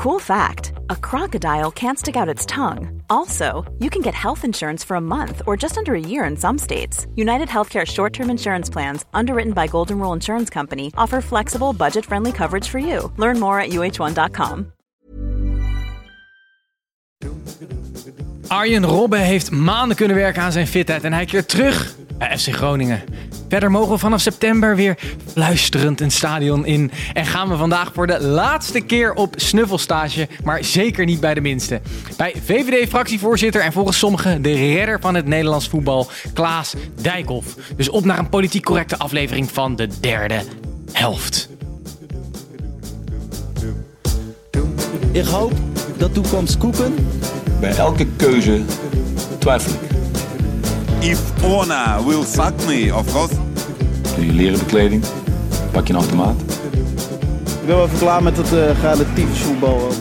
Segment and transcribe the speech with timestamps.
[0.00, 3.02] Cool fact a crocodile can't stick out its tongue.
[3.10, 6.38] Also, you can get health insurance for a month or just under a year in
[6.38, 7.06] some states.
[7.16, 12.06] United Healthcare short term insurance plans, underwritten by Golden Rule Insurance Company, offer flexible, budget
[12.06, 13.12] friendly coverage for you.
[13.18, 14.72] Learn more at uh1.com.
[18.46, 22.54] Arjen Robben heeft maanden kunnen werken aan zijn fitheid en hij keert terug bij FC
[22.54, 23.02] Groningen.
[23.50, 24.98] Verder mogen we vanaf september weer
[25.32, 26.90] fluisterend een stadion in.
[27.12, 31.40] En gaan we vandaag voor de laatste keer op snuffelstage, maar zeker niet bij de
[31.40, 31.80] minste.
[32.16, 37.56] Bij VVD-fractievoorzitter en volgens sommigen de redder van het Nederlands voetbal, Klaas Dijkhoff.
[37.76, 40.42] Dus op naar een politiek correcte aflevering van de derde
[40.92, 41.48] helft.
[45.12, 45.52] Ik hoop
[45.96, 46.94] dat toekomst koeken.
[47.60, 48.62] Bij elke keuze
[49.38, 49.99] twijfel ik.
[51.02, 53.34] If Ona will suck me, of course.
[54.16, 55.04] Doe je leren bekleding,
[55.72, 56.40] pak je een automaat.
[57.60, 59.92] Ik ben wel even klaar met het uh, relatief voetbal.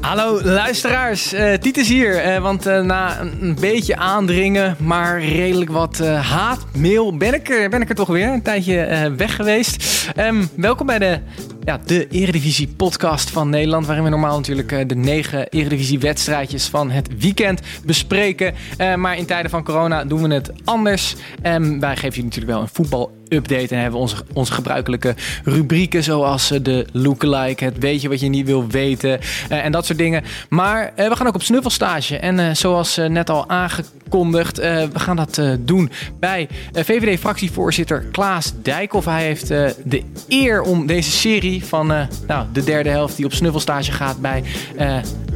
[0.00, 2.26] Hallo luisteraars, uh, Titus hier.
[2.26, 7.68] Uh, want uh, na een, een, beetje aandringen, maar redelijk wat haatmail, ben ik, er,
[7.68, 9.84] ben ik er toch weer een tijdje weg geweest.
[10.16, 11.20] Um, welkom bij de,
[11.66, 16.90] ja, de Eredivisie podcast van Nederland, waarin we normaal natuurlijk de negen Eredivisie wedstrijdjes van
[16.90, 18.54] het weekend bespreken.
[18.96, 21.14] maar in tijden van corona doen we het anders.
[21.42, 23.74] Um, wij geven jullie natuurlijk wel een voetbal update.
[23.74, 28.46] En hebben onze, onze gebruikelijke rubrieken zoals de lookalike, het weet je wat je niet
[28.46, 30.24] wil weten en dat soort dingen.
[30.48, 32.18] Maar we gaan ook op snuffelstage.
[32.18, 35.90] En zoals net al aangekondigd, we gaan dat doen
[36.20, 39.06] bij VVD-fractievoorzitter Klaas Dijkhoff.
[39.06, 41.86] Hij heeft de eer om deze serie van
[42.26, 44.42] nou, de derde helft die op snuffelstage gaat bij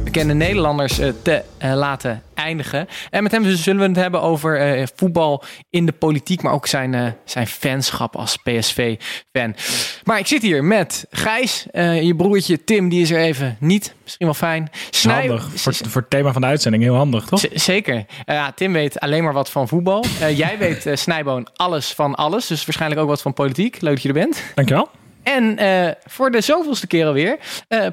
[0.03, 2.87] bekende Nederlanders te laten eindigen.
[3.09, 6.67] En met hem zullen we het hebben over uh, voetbal in de politiek, maar ook
[6.67, 9.55] zijn, zijn fanschap als PSV-fan.
[10.03, 11.65] Maar ik zit hier met Gijs,
[12.01, 13.95] je broertje Tim, die is er even niet.
[14.03, 14.69] Misschien wel fijn.
[14.89, 15.27] Snij...
[15.27, 17.39] Handig, voor, voor het thema van de uitzending heel handig, toch?
[17.39, 18.05] Z zeker.
[18.25, 20.05] ja, Tim weet alleen maar wat van voetbal.
[20.35, 22.47] jij weet, Snijboon, alles van alles.
[22.47, 23.81] Dus waarschijnlijk ook wat van politiek.
[23.81, 24.43] Leuk dat je er bent.
[24.55, 24.89] Dankjewel.
[25.23, 25.57] En
[26.05, 27.37] voor de zoveelste keer alweer,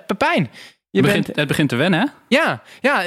[0.06, 0.50] Pepijn.
[0.90, 2.06] Je begint, bent, het begint te wennen, hè?
[2.28, 3.02] Ja, ja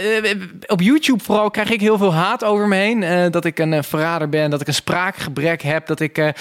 [0.65, 3.01] op YouTube vooral krijg ik heel veel haat over me heen.
[3.01, 5.87] Uh, dat ik een uh, verrader ben, dat ik een spraakgebrek heb.
[5.87, 6.31] Dat ik uh,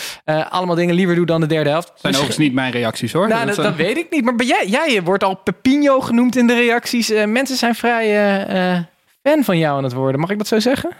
[0.48, 1.86] allemaal dingen liever doe dan de derde helft.
[1.86, 3.28] zijn dus, overigens niet mijn reacties, hoor.
[3.28, 4.24] Nou, dat, dat, weet ik niet.
[4.24, 7.08] Maar ben jij, jij wordt al Pepino genoemd in de reacties.
[7.26, 8.86] mensen zijn vrij
[9.22, 10.20] fan van jou aan het worden.
[10.20, 10.90] Mag ik dat zo zeggen?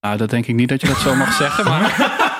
[0.00, 2.30] Nou, dat denk ik niet dat je dat zo mag zeggen, maar...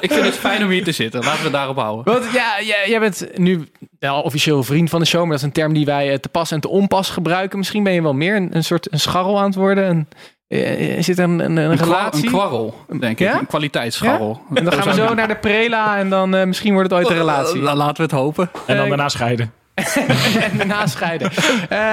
[0.00, 1.20] ik vind het fijn om hier te zitten.
[1.20, 2.12] Laten we het daarop houden.
[2.12, 3.68] Want ja, jij, jij bent nu
[3.98, 6.28] wel officieel vriend van de show, maar dat is een term die wij eh, te
[6.28, 7.58] pas en te onpas gebruiken.
[7.58, 9.88] Misschien ben je wel meer een, een soort een scharrel aan het worden.
[9.88, 10.08] Een,
[10.48, 12.24] eh, is het een, een, een, relatie?
[12.24, 13.34] Een kwarrel, denk ik.
[13.34, 14.40] Een kwaliteitsscharrel.
[14.48, 14.56] Ja?
[14.56, 17.08] En dan gaan we zo naar de prela en dan uh, misschien wordt het ooit
[17.08, 17.60] een relatie.
[17.60, 18.50] Laten we het hopen.
[18.66, 19.52] En dan daarna scheiden.
[20.50, 21.30] en daarna scheiden.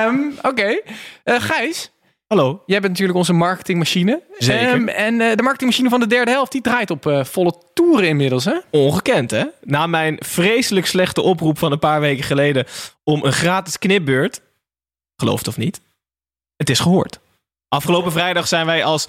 [0.07, 0.47] um, Oké.
[0.47, 0.83] Okay.
[1.25, 1.91] Uh, Gijs,
[2.31, 2.63] Hallo.
[2.65, 4.23] Jij bent natuurlijk onze marketingmachine.
[4.37, 4.73] Zeker.
[4.73, 8.07] Um, en uh, de marketingmachine van de derde helft, die draait op uh, volle toeren
[8.07, 8.59] inmiddels, hè?
[8.69, 9.45] Ongekend, hè?
[9.61, 12.65] Na mijn vreselijk slechte oproep van een paar weken geleden
[13.03, 14.41] om een gratis knipbeurt,
[15.15, 15.81] geloof het of niet,
[16.55, 17.19] het is gehoord.
[17.67, 19.07] Afgelopen vrijdag zijn wij als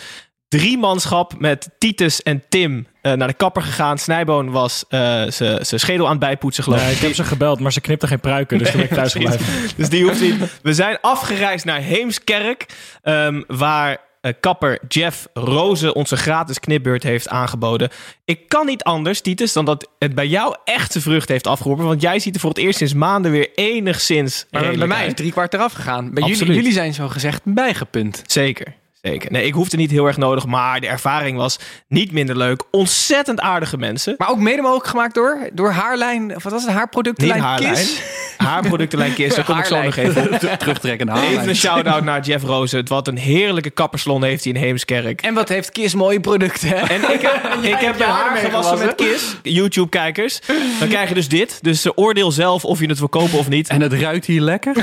[0.58, 3.98] drie manschap met Titus en Tim uh, naar de kapper gegaan.
[3.98, 6.86] Snijboon was uh, zijn schedel aan het bijpoetsen, geloof ik.
[6.86, 9.10] Nee, ik heb ze gebeld, maar ze knipte geen pruiken, dus nee, toen ben ik
[9.10, 9.76] thuis gebleven.
[9.76, 10.34] dus die hoeft niet.
[10.62, 12.66] We zijn afgereisd naar Heemskerk,
[13.02, 17.90] um, waar uh, kapper Jeff Rozen onze gratis knipbeurt heeft aangeboden.
[18.24, 21.84] Ik kan niet anders, Titus, dan dat het bij jou echt zijn vrucht heeft afgeroepen.
[21.84, 24.46] Want jij ziet er voor het eerst sinds maanden weer enigszins.
[24.50, 26.14] Maar bij mij is drie kwart eraf gegaan.
[26.14, 28.22] Bij jullie, jullie zijn zo gezegd bijgepunt.
[28.26, 28.80] Zeker.
[29.02, 29.32] Zeker.
[29.32, 31.58] Nee, ik hoefde niet heel erg nodig, maar de ervaring was
[31.88, 32.62] niet minder leuk.
[32.70, 34.14] Ontzettend aardige mensen.
[34.18, 37.74] Maar ook mede mogelijk gemaakt door, door haarlijn, wat was het, haarproductenlijn niet haarlijn.
[37.74, 38.00] Kiss?
[38.36, 41.16] Haarproductenlijn Kiss, daar kom ik zo nog even terugtrekken.
[41.16, 42.88] Even een shout-out naar Jeff Rozen.
[42.88, 45.22] Wat een heerlijke kapperslon heeft hij in Heemskerk.
[45.22, 46.76] En wat heeft Kiss mooie producten.
[46.88, 49.37] En ik heb, ik heb mijn haar gewassen met Kiss.
[49.43, 50.40] YouTube-kijkers.
[50.78, 51.58] Dan krijg je dus dit.
[51.62, 53.69] Dus uh, oordeel zelf of je het wil kopen of niet.
[53.69, 54.76] En het ruikt hier lekker?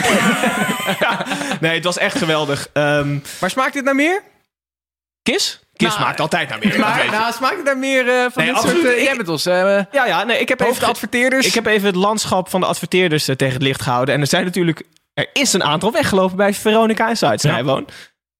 [1.00, 1.26] ja.
[1.60, 2.70] Nee, het was echt geweldig.
[2.74, 4.09] Um, maar smaakt dit naar meer?
[5.32, 5.60] Kis?
[5.74, 6.80] Kis nou, smaakt altijd naar meer.
[6.86, 8.76] Maar, nou, smaakt het naar meer uh, van nee, dit soort...
[8.76, 9.48] Uh, jij bent ons...
[9.48, 9.54] Uh,
[9.92, 10.24] ja, ja.
[10.24, 11.46] Nee, ik heb even, adverteerders.
[11.48, 14.16] Ik heb even het landschap van de adverteerders tegen het licht gehouden.
[14.16, 14.84] En er zijn natuurlijk...
[15.14, 17.84] Er is een aantal weggelopen bij Veronica en Zuid, ja.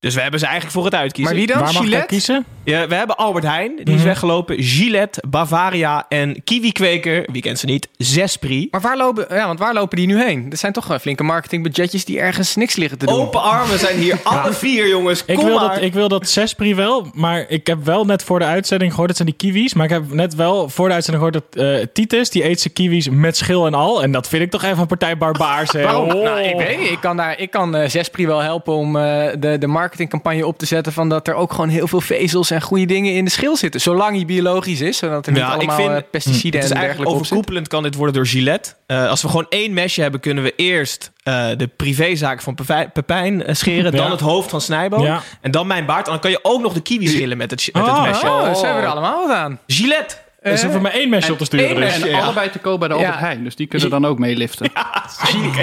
[0.00, 1.34] Dus we hebben ze eigenlijk voor het uitkiezen.
[1.34, 1.62] Maar wie dan?
[1.62, 2.44] Waar mag ik kiezen?
[2.64, 4.62] Ja, we hebben Albert Heijn, die is weggelopen.
[4.62, 8.68] Gillette, Bavaria en Kiwi-kweker, wie kent ze niet, Zespri.
[8.70, 10.48] Maar waar lopen, ja, want waar lopen die nu heen?
[10.48, 13.14] Dat zijn toch flinke marketingbudgetjes die ergens niks liggen te doen.
[13.14, 15.24] Open armen zijn hier alle vier, jongens.
[15.24, 15.74] Ik Kom wil, maar.
[15.74, 19.08] dat, ik wil dat Zespri wel, maar ik heb wel net voor de uitzending gehoord,
[19.08, 21.86] dat zijn die kiwis, maar ik heb net wel voor de uitzending gehoord dat eh,
[21.92, 24.02] Titus, die eet zijn kiwis met schil en al.
[24.02, 25.72] En dat vind ik toch even een partij barbaars.
[25.72, 26.10] Waarom?
[26.10, 26.22] Oh.
[26.22, 26.90] Nou, ik weet niet.
[26.90, 30.58] Ik kan, daar, ik kan eh, Zespri wel helpen om eh, de, de marketingcampagne op
[30.58, 33.30] te zetten van dat er ook gewoon heel veel vezels en goede dingen in de
[33.30, 33.80] schil zitten.
[33.80, 36.74] Zolang hij biologisch is, zodat er niet Ja, ik allemaal vind- eh, pesticiden Het is
[36.74, 38.74] en eigenlijk dergelijke overkoepelend kan dit worden door Gillette.
[38.86, 42.92] Eh, als we gewoon één mesje hebben, kunnen we eerst eh, de privézaak van Pepijn,
[42.92, 43.92] Pepijn scheren.
[43.92, 45.02] Dan het hoofd van Snijboom.
[45.02, 45.22] Ja.
[45.40, 46.04] En dan mijn baard.
[46.06, 48.26] En dan kan je ook nog de kiwi schillen met het, met het Oh, mesje.
[48.26, 49.58] Oh, ze hebben er allemaal wat aan.
[49.66, 50.16] Gillette.
[50.40, 51.76] Er is er voor mij één mesje op te sturen.
[51.76, 52.00] dus.
[52.00, 52.20] En Ja.
[52.20, 53.18] allebei te koop bij de Albert Ja.
[53.20, 53.44] Heijn.
[53.44, 54.70] Dus die kunnen dan ook meeliften.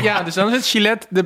[0.01, 1.25] Ja, dus dan is het Gillette de,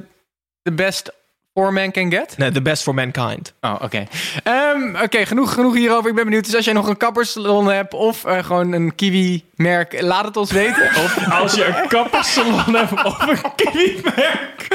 [0.62, 1.12] de best
[1.62, 2.38] four man can get.
[2.38, 3.54] Nee, the best for mankind.
[3.62, 4.04] Oh, oké.
[4.44, 6.10] Ehm, Oké, genoeg, genoeg hierover.
[6.10, 6.46] Ik ben benieuwd.
[6.46, 10.52] Dus als jij nog een kappersalon hebt of eh, gewoon een kiwi-merk, laat het ons
[10.52, 10.84] weten.
[11.04, 14.68] Of Als je een kappersalon hebt of een kiwi-merk.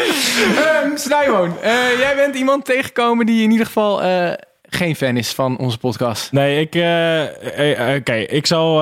[0.84, 0.96] um,
[1.62, 5.78] eh, jij bent iemand tegengekomen die in ieder geval eh, geen fan is van onze
[5.78, 6.32] podcast.
[6.32, 6.74] Nee, ik.
[7.98, 8.74] Oké, ik zal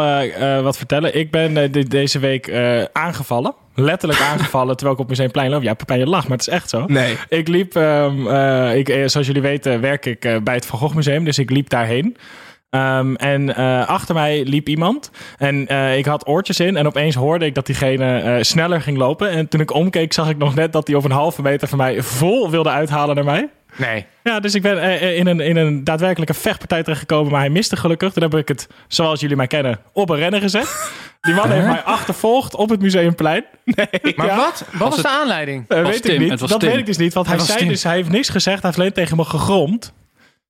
[0.62, 1.16] wat vertellen.
[1.16, 3.54] Ik ben de- deze week eh, aangevallen.
[3.74, 5.62] Letterlijk aangevallen terwijl ik op Museumplein loop.
[5.62, 6.84] Ja, Pepijn, je lacht, maar het is echt zo.
[6.86, 7.16] Nee.
[7.28, 10.78] Ik liep, ehm, eh, ik, eh, zoals jullie weten, werk ik eh, bij het Van
[10.78, 11.24] Gogh Museum.
[11.24, 12.16] Dus ik liep daarheen.
[12.70, 13.54] Ehm, en
[13.86, 15.10] achter mij liep iemand.
[15.38, 16.76] En ik had oortjes in.
[16.76, 19.30] En opeens hoorde ik dat diegene sneller ging lopen.
[19.30, 21.78] En toen ik omkeek, zag ik nog net dat hij op een halve meter van
[21.78, 23.48] mij vol wilde uithalen naar mij.
[23.76, 24.06] Nee.
[24.22, 27.32] Ja, dus ik ben eh, eh, in, een, in een daadwerkelijke vechtpartij terechtgekomen.
[27.32, 28.12] Maar hij miste gelukkig.
[28.12, 30.90] Toen heb ik het, zoals jullie mij kennen, op een rennen gezet.
[31.20, 33.44] Die man heeft mij achtervolgd op het Museumplein.
[33.64, 34.36] Nee, Maar ja.
[34.36, 34.64] wat?
[34.72, 35.64] Wat was de aanleiding?
[35.68, 36.40] Was weet Tim, ik niet.
[36.40, 36.68] was dat Tim.
[36.68, 37.14] weet ik dus niet.
[37.14, 37.68] Want hij, was zei Tim.
[37.68, 38.56] dus, hij heeft niks gezegd.
[38.56, 39.92] Hij heeft alleen tegen me gegromd.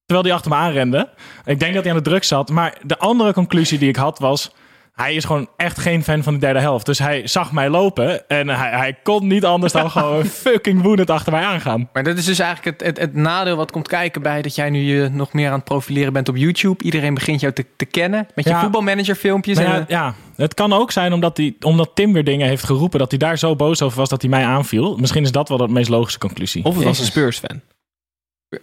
[0.07, 1.09] Terwijl hij achter me aanrende.
[1.45, 2.51] Ik denk dat hij aan de druk zat.
[2.51, 4.53] Maar de andere conclusie die ik had was...
[4.95, 6.87] Hij is gewoon echt geen fan van de derde helft.
[6.87, 8.29] Dus hij zag mij lopen.
[8.29, 11.89] En hij, hij kon niet anders dan gewoon fucking woedend achter mij aangaan.
[11.93, 14.71] Maar dat is dus eigenlijk het, het, het nadeel wat komt kijken bij dat jij
[14.71, 16.85] nu je nog meer aan het profileren bent op YouTube.
[16.85, 18.61] Iedereen begint jou te, te kennen met je Ja.
[18.61, 19.59] voetbalmanager filmpjes.
[19.59, 22.99] En, ja, ja, het kan ook zijn omdat, hij, omdat Tim weer dingen heeft geroepen...
[22.99, 24.97] dat hij daar zo boos over was dat hij mij aanviel.
[24.97, 26.65] Misschien is dat wel de meest logische conclusie.
[26.65, 27.61] Of het was een Spurs-fan.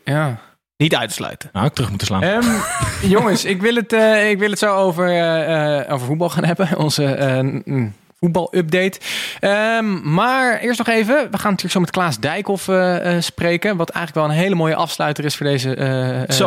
[0.03, 0.39] ja.
[0.81, 1.49] Niet uitsluiten.
[1.53, 2.23] Nou, ik terug moeten slaan.
[2.23, 2.45] Ehm,
[3.15, 6.43] jongens, ik wil, het, eh, ik wil het zo over, eh, eh, over voetbal gaan
[6.45, 6.77] hebben.
[6.77, 8.99] Onze eh, mm, voetbal-update.
[9.39, 11.15] Ehm, maar eerst nog even.
[11.15, 13.77] We gaan natuurlijk zo met Klaas Dijkhoff eh, eh, spreken.
[13.77, 15.75] Wat eigenlijk wel een hele mooie afsluiter is voor deze,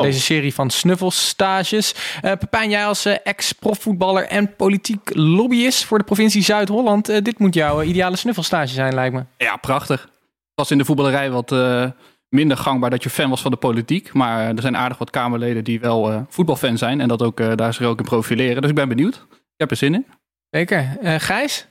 [0.02, 1.94] deze serie van snuffelstages.
[2.22, 7.08] Eh Pepijn, jij als eh, ex-profvoetballer en politiek lobbyist voor de provincie Zuid-Holland.
[7.08, 9.22] eh, dit moet jouw ideale snuffelstage zijn, lijkt me.
[9.36, 10.00] Ja, prachtig.
[10.00, 11.84] Het was in de voetballerij wat eh,
[12.34, 14.12] minder gangbaar dat je fan was van de politiek.
[14.12, 17.00] Maar er zijn aardig wat Kamerleden die wel eh, voetbalfan zijn.
[17.00, 18.60] En dat ook, eh, daar zich ook in profileren.
[18.60, 19.14] Dus ik ben benieuwd.
[19.30, 20.06] Ik heb er zin in.
[20.50, 20.96] Zeker.
[21.00, 21.66] Eh Gijs?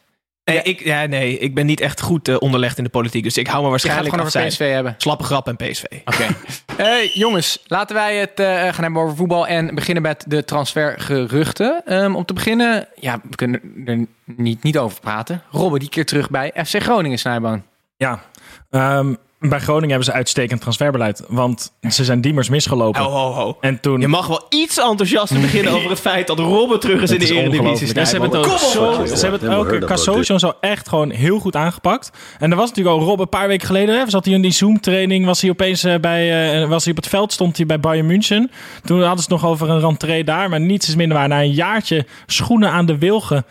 [0.45, 3.23] Nee, ik, ja, nee, ik ben niet echt goed eh, onderlegd in de politiek.
[3.23, 4.51] Dus ik hou me waarschijnlijk gewoon af over zijn.
[4.51, 4.95] PSV hebben.
[4.97, 5.83] Slappe grap en PSV.
[6.05, 6.27] Oké.
[6.77, 11.81] Hey, jongens, laten wij het eh, gaan hebben over voetbal en beginnen met de transfergeruchten.
[11.85, 15.41] Ehm, om te beginnen, ja, we kunnen er niet, niet over praten.
[15.51, 17.63] Robben, die keer terug bij FC Groningen, Snijboon.
[17.97, 18.21] Ja,
[18.69, 19.13] ehm,
[19.49, 21.23] bij Groningen hebben ze uitstekend transferbeleid.
[21.27, 23.01] Want ze zijn Diemers misgelopen.
[23.01, 23.57] Ho, ho, ho.
[23.61, 23.99] En toen...
[23.99, 27.23] Je mag wel iets enthousiaster beginnen over het feit dat Robben terug is in de
[27.23, 27.93] is Eredivisie.
[27.93, 31.39] En ze hebben het ook zo, ze hebben het ook Casotion zo echt gewoon heel
[31.39, 32.11] goed aangepakt.
[32.39, 33.99] En er was natuurlijk al Rob een paar weken geleden.
[33.99, 35.25] Hè, zat hij in die Zoom training.
[35.25, 37.31] Was hij opeens eh, bij, eh, was hij op het veld.
[37.33, 38.51] Stond hij bij Bayern München.
[38.83, 40.49] Toen hadden ze het nog over een rentree daar.
[40.49, 41.27] Maar niets is minder waar.
[41.27, 43.45] Na een jaartje schoenen aan de wilgen.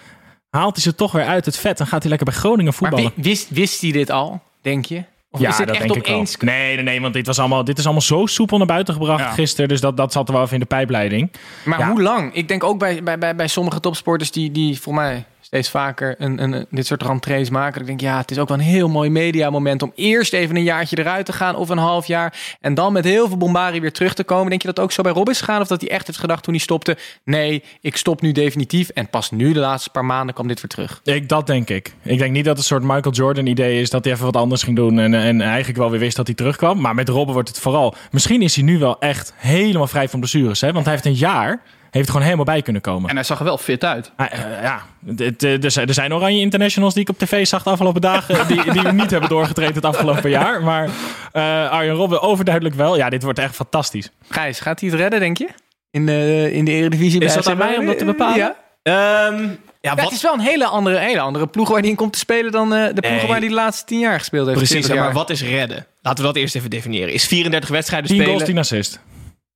[0.51, 1.81] Haalt hij ze toch weer uit het vet.
[1.81, 3.13] En gaat hij lekker bij Groningen voetballen.
[3.15, 5.03] wi- wist, wist hij dit al, denk je?
[5.35, 6.27] Of is dit dat echt denk ik wel.
[6.41, 9.21] Nee, nee, nee, want dit, was allemaal, dit is allemaal zo soepel naar buiten gebracht
[9.25, 9.31] Ja.
[9.31, 9.69] gisteren.
[9.69, 11.31] Dus dat, dat zat er wel even in de pijpleiding.
[11.65, 11.89] Maar Ja.
[11.91, 12.35] hoe lang?
[12.35, 16.15] Ik denk ook bij, bij, bij, bij sommige topsporters die, die voor mij steeds vaker
[16.19, 17.81] een, een, dit soort rentrees maken.
[17.81, 20.63] Ik denk, ja, het is ook wel een heel mooi mediamoment om eerst even een
[20.63, 22.57] jaartje eruit te gaan of een half jaar.
[22.61, 24.49] En dan met heel veel bombarie weer terug te komen.
[24.49, 25.61] Denk je dat ook zo bij Rob is gegaan?
[25.61, 28.89] Of dat hij echt heeft gedacht toen hij stopte, nee, ik stop nu definitief.
[28.89, 31.01] En pas nu, de laatste paar maanden, kwam dit weer terug.
[31.05, 31.95] Ik, dat denk ik.
[32.03, 34.37] Ik denk niet dat het een soort Michael Jordan idee is dat hij even wat
[34.37, 34.99] anders ging doen.
[34.99, 36.81] En, en eigenlijk wel weer wist dat hij terugkwam.
[36.81, 37.95] Maar met Robben wordt het vooral.
[38.11, 40.61] Misschien is hij nu wel echt helemaal vrij van blessures.
[40.61, 40.73] Hè?
[40.73, 41.63] Want hij heeft een jaar.
[41.93, 43.09] Heeft gewoon helemaal bij kunnen komen.
[43.11, 44.13] En hij zag er wel fit uit.
[44.17, 44.27] Eh,
[44.63, 44.83] ja,
[45.17, 48.01] het, eh, er zijn- er zijn oranje internationals die ik op tv zag de afgelopen
[48.01, 48.47] dagen.
[48.47, 50.63] Die, die niet hebben doorgetraind het afgelopen jaar.
[50.63, 50.89] Maar
[51.33, 52.97] eh Arjen Robben overduidelijk wel.
[52.97, 54.11] Ja, dit wordt echt fantastisch.
[54.29, 55.49] Gijs, gaat hij het redden, denk je?
[55.91, 58.37] In de, in de Eredivisie Is dat aan mij om dat te bepalen?
[58.37, 58.57] Ja.
[58.83, 59.43] Ehm,
[59.81, 61.95] Ja, Ja, wat, het is wel een hele andere, hele andere ploeg waar hij in
[61.97, 63.27] komt te spelen dan eh, de ploegen Nee.
[63.27, 64.59] waar hij de laatste tien jaar gespeeld heeft.
[64.59, 65.87] precies, 20 maar wat is redden?
[66.03, 67.13] Laten we dat eerst even definiëren.
[67.13, 68.35] Is 34 wedstrijden 10 spelen...
[68.35, 68.99] goals, 10 assist.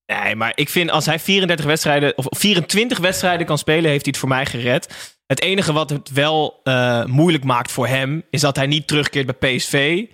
[0.06, 4.10] Nee, maar ik vind als hij 34 wedstrijden of 24 wedstrijden kan spelen, heeft hij
[4.10, 5.14] het voor mij gered.
[5.26, 9.38] Het enige wat het wel eh, moeilijk maakt voor hem, is dat hij niet terugkeert
[9.38, 10.04] bij PSV.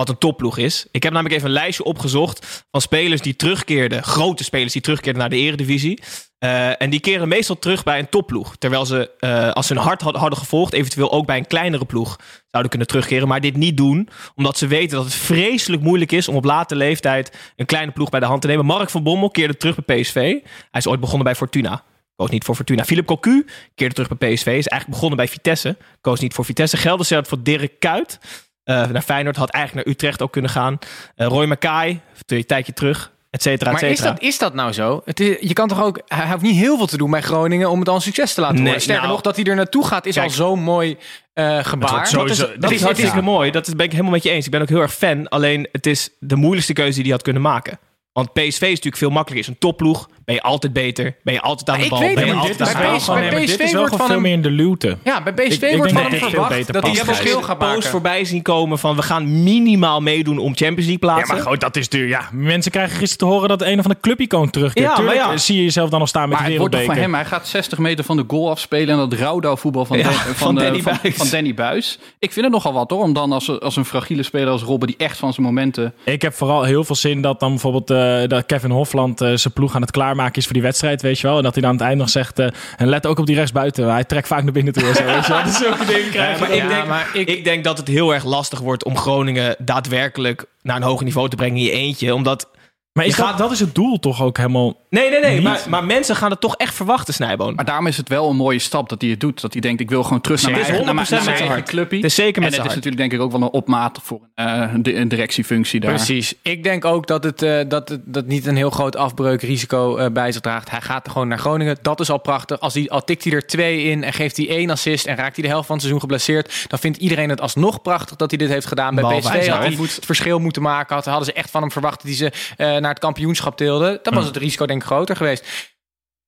[0.00, 0.86] Wat een topploeg is.
[0.90, 4.02] Ik heb namelijk even een lijstje opgezocht van spelers die terugkeerden.
[4.02, 6.02] Grote spelers die terugkeerden naar de eredivisie.
[6.38, 8.56] Eh, en die keren meestal terug bij een topploeg.
[8.56, 11.84] Terwijl ze, eh, als ze hun hart had- hadden gevolgd, eventueel ook bij een kleinere
[11.84, 13.28] ploeg zouden kunnen terugkeren.
[13.28, 16.76] Maar dit niet doen, omdat ze weten dat het vreselijk moeilijk is om op late
[16.76, 18.66] leeftijd een kleine ploeg bij de hand te nemen.
[18.66, 20.14] Mark van Bommel keerde terug bij PSV.
[20.14, 20.42] Hij
[20.72, 21.82] is ooit begonnen bij Fortuna.
[22.16, 22.84] Koos niet voor Fortuna.
[22.84, 24.46] Philip Cocu keerde terug bij PSV.
[24.46, 25.76] Is eigenlijk begonnen bij Vitesse.
[26.00, 26.76] Koos niet voor Vitesse.
[26.76, 28.18] Gelderse voor Dirk Kuyt.
[28.64, 29.36] Eh, naar Feyenoord.
[29.36, 30.78] Had eigenlijk naar Utrecht ook kunnen gaan.
[31.16, 32.00] Eh, Roy Mackay.
[32.26, 33.12] Een tijdje terug.
[33.30, 35.02] Et cetera, et Maar is dat, is dat nou zo?
[35.04, 36.00] Het is, je kan toch ook...
[36.06, 38.40] Hij hoeft niet heel veel te doen bij Groningen om het al een succes te
[38.40, 38.82] laten Nee, worden.
[38.82, 40.96] Sterker nou- nog, dat hij er naartoe gaat is Kijk, al zo'n mooi
[41.32, 41.90] eh, gebaar.
[41.90, 43.22] Dat is, Sowieso- dat dat is is hartstikke ja.
[43.22, 43.50] mooi.
[43.50, 44.44] Dat ben ik helemaal met je eens.
[44.44, 45.28] Ik ben ook heel erg fan.
[45.28, 47.78] Alleen het is de moeilijkste keuze die hij had kunnen maken.
[48.12, 49.48] Want PSV is natuurlijk veel makkelijker.
[49.48, 50.08] Is een topploeg.
[50.30, 51.16] Ben je altijd beter.
[51.22, 51.98] Ben je altijd aan de ik bal.
[51.98, 52.40] weet ben je niet.
[52.40, 52.96] altijd aan de bij.
[52.96, 54.96] PSV maar dit is wel wordt gewoon van veel hem- meer in de luwte.
[55.04, 56.96] Ja, bij PSV Ik- ik wordt denk van dat hem verwacht beter dat hij Ik
[56.98, 60.92] heb verschil gaat post voorbij zien komen van we gaan minimaal meedoen om Champions League
[60.92, 61.34] Ja, plaatsen.
[61.36, 62.08] maar goed, dat is duur.
[62.08, 64.84] Ja, mensen krijgen gisteren te horen dat een van de clubicoon terugkeert.
[64.86, 65.36] Ja, maar Tuurlijk ja.
[65.36, 67.20] zie je jezelf dan nog staan met Maar de het wordt toch van wereldbeker.
[67.28, 70.10] hem, hij gaat 60 meter van de goal afspelen en dat rouwdouw voetbal van, Ja,
[70.10, 71.16] van van, eh, Danny van, Buis.
[71.16, 71.98] van Danny Buis.
[72.18, 74.88] Ik vind het nogal wat hoor, om dan als, als een fragiele speler als Robben
[74.88, 75.94] die echt van zijn momenten...
[76.04, 79.52] Ik heb vooral heel veel zin dat dan bijvoorbeeld eh, dat Kevin Hofland eh, zijn
[79.54, 81.36] ploeg aan het klaarmaken is voor die wedstrijd, weet je wel.
[81.36, 82.46] En dat hij dan aan het eind nog zegt, eh,
[82.76, 83.90] en let ook op die rechtsbuiten.
[83.92, 85.42] Hij trekt vaak naar binnen toe en zo, weet je wel.
[85.42, 86.40] Dat is zulke dingen Ja, krijgen.
[86.40, 88.96] maar ik, Ja, denk, maar ik- ik denk dat het heel erg lastig wordt om
[88.96, 92.14] Groningen daadwerkelijk naar een hoger niveau te brengen in je eentje.
[92.14, 92.48] Omdat.
[92.92, 94.76] Maar is dat, dat is het doel toch ook helemaal...
[94.90, 95.34] Nee, nee, nee.
[95.34, 95.42] Niet.
[95.42, 97.54] Maar, maar mensen gaan het toch echt verwachten, Snijboon.
[97.54, 99.40] Maar daarom is het wel een mooie stap dat hij het doet.
[99.40, 101.10] Dat hij denkt, ik wil gewoon terug naar mijn Het is eigen, naar mijn, 100%
[101.10, 101.68] naar met mijn zijn eigen hart.
[101.68, 101.96] clubje.
[101.96, 104.20] Het is zeker met en het is natuurlijk denk ik ook wel een opmaat voor
[104.34, 105.94] eh, een, een directiefunctie daar.
[105.94, 106.34] Precies.
[106.42, 110.10] Ik denk ook dat het, eh, dat het dat niet een heel groot afbreukrisico eh,
[110.10, 110.70] bij zich draagt.
[110.70, 111.78] Hij gaat gewoon naar Groningen.
[111.82, 112.60] Dat is al prachtig.
[112.60, 115.34] Als hij, al tikt hij er twee in en geeft hij één assist en raakt
[115.34, 118.38] hij de helft van het seizoen geblesseerd, dan vindt iedereen het alsnog prachtig dat hij
[118.38, 118.94] dit heeft gedaan.
[118.94, 120.94] Bij PSV had hij het verschil moeten maken.
[120.94, 123.98] Had, hadden ze echt van hem verwacht dat hij ze eh, naar het kampioenschap tilde.
[124.02, 125.72] Dan was het risico denk ik groter geweest.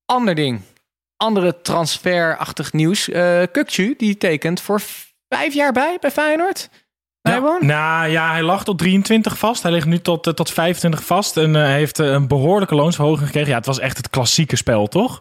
[0.06, 0.60] Ander ding.
[1.16, 3.08] Andere transferachtig nieuws.
[3.08, 4.80] Eh Kukcu, die tekent voor
[5.28, 6.68] vijf jaar bij bij Feyenoord.
[7.60, 9.62] Nou ja, hij lag tot 23 vast.
[9.62, 13.26] Hij ligt nu tot, eh, tot 25 vast en eh, heeft eh, een behoorlijke loonsverhoging
[13.26, 13.50] gekregen.
[13.50, 15.18] Ja, het was echt het klassieke spel, toch?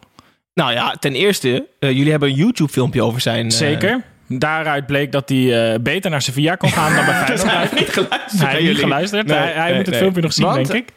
[0.54, 3.44] Nou ja, ten eerste, eh, jullie hebben een YouTube-filmpje over zijn.
[3.44, 4.02] eh, Zeker.
[4.28, 7.42] Daaruit bleek dat hij eh, beter naar Sevilla kon gaan dan bij Feyenoord.
[7.50, 8.40] hij heeft niet geluisterd.
[8.42, 9.26] hij heeft niet geluisterd.
[9.26, 9.98] Nee, hij hij nee, moet het nee.
[10.00, 10.94] filmpje nog zien, Want- denk ik.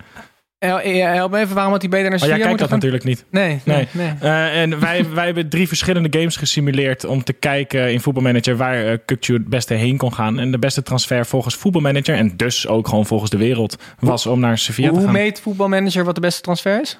[0.66, 3.04] Eh, Help me even, waarom had hij beter naar Oh, jij Sevilla kijkt dat natuurlijk
[3.04, 3.26] niet.
[3.30, 4.08] Nee, nee, Nee.
[4.08, 4.14] nee.
[4.32, 8.86] Eh, en wij, wij hebben drie verschillende games gesimuleerd om te kijken in Voetbalmanager waar
[8.86, 10.40] uh, Kukcu het beste heen kon gaan.
[10.40, 14.40] En de beste transfer volgens Voetbalmanager en dus ook gewoon volgens de wereld was om
[14.40, 15.14] naar Sevilla te Hoe gaan.
[15.14, 17.00] meet voetbalmanager wat de beste transfer is?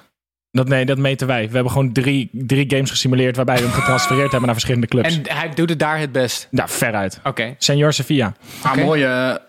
[0.50, 1.48] Dat, nee, dat meten wij.
[1.48, 5.16] We hebben gewoon drie, drie games gesimuleerd waarbij we hem getransfereerd hebben naar verschillende clubs.
[5.16, 6.48] En hij doet het daar het best.
[6.50, 7.20] Ja, veruit.
[7.24, 7.54] Oké.
[7.58, 8.34] Senior Sevilla.
[8.62, 8.84] Maar Oké.
[8.84, 9.40] mooie,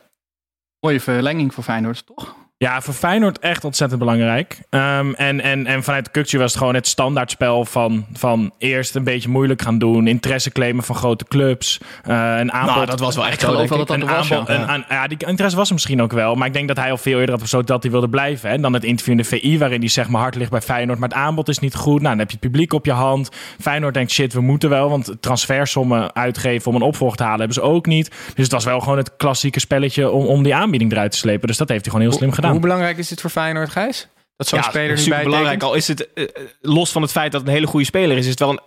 [0.80, 2.36] mooie verlenging voor Feyenoord, toch?
[2.60, 4.58] Ja, voor Feyenoord echt ontzettend belangrijk.
[4.70, 9.04] Ehm, en, en, en vanuit Kukcu was het gewoon het standaardspel van, van eerst een
[9.04, 10.08] beetje moeilijk gaan doen.
[10.08, 11.80] Interesse claimen van grote clubs.
[12.04, 12.76] eh, een aanbod.
[12.76, 13.88] Nou, dat was wel echt zo, geloof wel ik.
[13.88, 14.54] dat dat een was, aanbod, ja.
[14.56, 16.36] een, aan- ja, die interesse was er misschien ook wel.
[16.36, 18.50] Maar ik denk dat hij al veel eerder had besloten dat hij wilde blijven.
[18.50, 18.56] Hè.
[18.56, 20.10] En dan het interview in de VI waarin hij zegt...
[20.10, 22.02] mijn hart ligt bij Feyenoord, maar het aanbod is niet goed.
[22.02, 23.30] Nou, dan heb je het publiek op je hand.
[23.60, 24.90] Feyenoord denkt, shit, we moeten wel.
[24.90, 27.40] Want transfersommen uitgeven om een opvolger te halen...
[27.40, 28.10] hebben ze ook niet.
[28.10, 30.12] Dus het was wel gewoon het klassieke spelletje...
[30.12, 31.48] om, om die aanbieding eruit te slepen.
[31.48, 32.46] Dus dat heeft hij gewoon heel slim gedaan.
[32.52, 34.08] Hoe belangrijk is dit voor Feyenoord, Gijs?
[34.36, 35.64] Dat zo'n Ja, speler nu super bij belangrijk.
[35.64, 36.30] Al is het eh, eh,
[36.62, 38.60] los van het feit dat het een hele goede speler is, is het wel een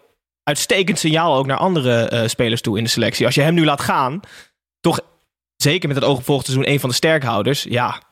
[0.43, 3.27] uitstekend signaal ook naar andere eh, spelers toe in de selectie.
[3.27, 4.21] Als je hem nu laat gaan,
[4.81, 5.01] toch
[5.57, 8.03] zeker met het oog op volgend seizoen een van de sterkhouders, ja.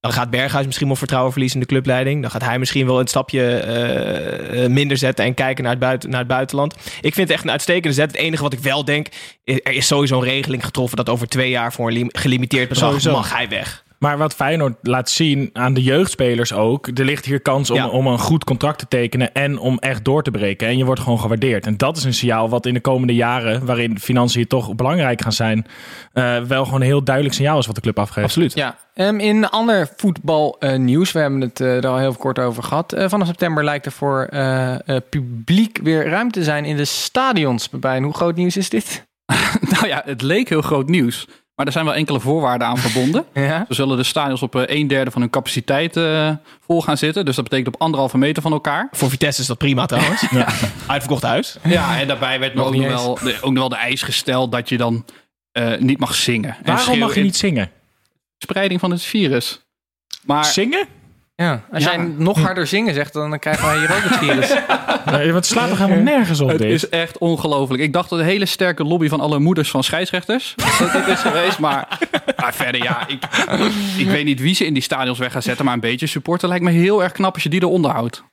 [0.00, 2.22] Dan gaat Berghuis misschien wel vertrouwen verliezen in de clubleiding.
[2.22, 6.18] Dan gaat hij misschien wel een stapje minder zetten en kijken naar het, buiten, naar
[6.18, 6.74] het buitenland.
[7.00, 8.10] Ik vind het echt een uitstekende zet.
[8.10, 9.06] Het enige wat ik wel denk,
[9.44, 12.88] er is sowieso een regeling getroffen dat over twee jaar voor een lim- gelimiteerd bedrag
[12.88, 13.12] Sowieso.
[13.12, 13.83] mag hij weg.
[14.04, 16.86] Maar wat Feyenoord laat zien aan de jeugdspelers ook...
[16.86, 17.88] er ligt hier kans om, Ja.
[17.88, 19.32] om een goed contract te tekenen...
[19.34, 20.68] en om echt door te breken.
[20.68, 21.66] En je wordt gewoon gewaardeerd.
[21.66, 23.66] En dat is een signaal wat in de komende jaren...
[23.66, 25.66] waarin financiën toch belangrijk gaan zijn...
[26.12, 28.26] eh, wel gewoon een heel duidelijk signaal is wat de club afgeeft.
[28.26, 28.54] Absoluut.
[28.54, 32.92] Ja, Ehm, in ander voetbalnieuws, we hebben het eh, er al heel kort over gehad.
[32.92, 36.84] Eh, vanaf september lijkt er voor eh, eh, publiek weer ruimte te zijn in de
[36.84, 37.68] stadions.
[37.68, 39.06] Pepijn, hoe groot nieuws is dit?
[39.74, 41.28] nou ja, het leek heel groot nieuws.
[41.54, 43.24] Maar er zijn wel enkele voorwaarden aan verbonden.
[43.34, 43.64] Ja?
[43.68, 46.30] Zo zullen de stadions op eh, een derde van hun capaciteit eh,
[46.66, 47.24] vol gaan zitten.
[47.24, 48.88] Dus dat betekent op anderhalve meter van elkaar.
[48.92, 50.24] Voor Vitesse is dat prima trouwens.
[50.86, 51.56] Uitverkocht huis.
[51.62, 54.02] Ja, en daarbij werd Nog ook niet nog, wel, de, ook nog wel de eis
[54.02, 55.04] gesteld dat je dan
[55.52, 56.56] eh, niet mag zingen.
[56.62, 57.70] En Waarom mag je niet zingen?
[58.38, 59.60] Spreiding van het virus.
[60.22, 60.86] Maar Zingen?
[61.36, 61.90] Ja, als Ja.
[61.94, 64.54] jij nog harder zingen zegt, dan krijgen wij hier ook het virus.
[65.04, 66.70] Nee, want het slaat toch helemaal nergens op het dit?
[66.70, 67.82] is echt ongelooflijk.
[67.82, 71.20] Ik dacht dat een hele sterke lobby van alle moeders van scheidsrechters dat het is
[71.20, 71.58] geweest.
[71.58, 71.98] Maar,
[72.36, 73.22] maar verder, ja, ik,
[73.98, 75.64] ik weet niet wie ze in die stadions weg gaan zetten.
[75.64, 78.24] Maar een beetje supporter lijkt me heel erg knap als je die eronder houdt.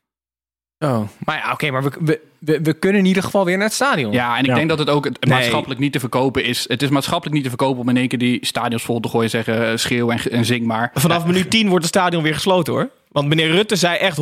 [0.83, 1.01] Oh.
[1.25, 3.75] Maar ja, oké, maar we, we, we, we kunnen in ieder geval weer naar het
[3.75, 4.11] stadion.
[4.11, 4.55] Ja, en ik Ja.
[4.55, 5.13] denk dat het ook Nee.
[5.29, 6.65] maatschappelijk niet te verkopen is.
[6.67, 9.29] Het is maatschappelijk niet te verkopen om in één keer die stadions vol te gooien.
[9.29, 10.91] Zeggen eh, schreeuw en, en zing maar.
[10.93, 12.89] Vanaf minuut 10 wordt het stadion weer gesloten hoor.
[13.11, 14.21] Want meneer Rutte zei echt 100%,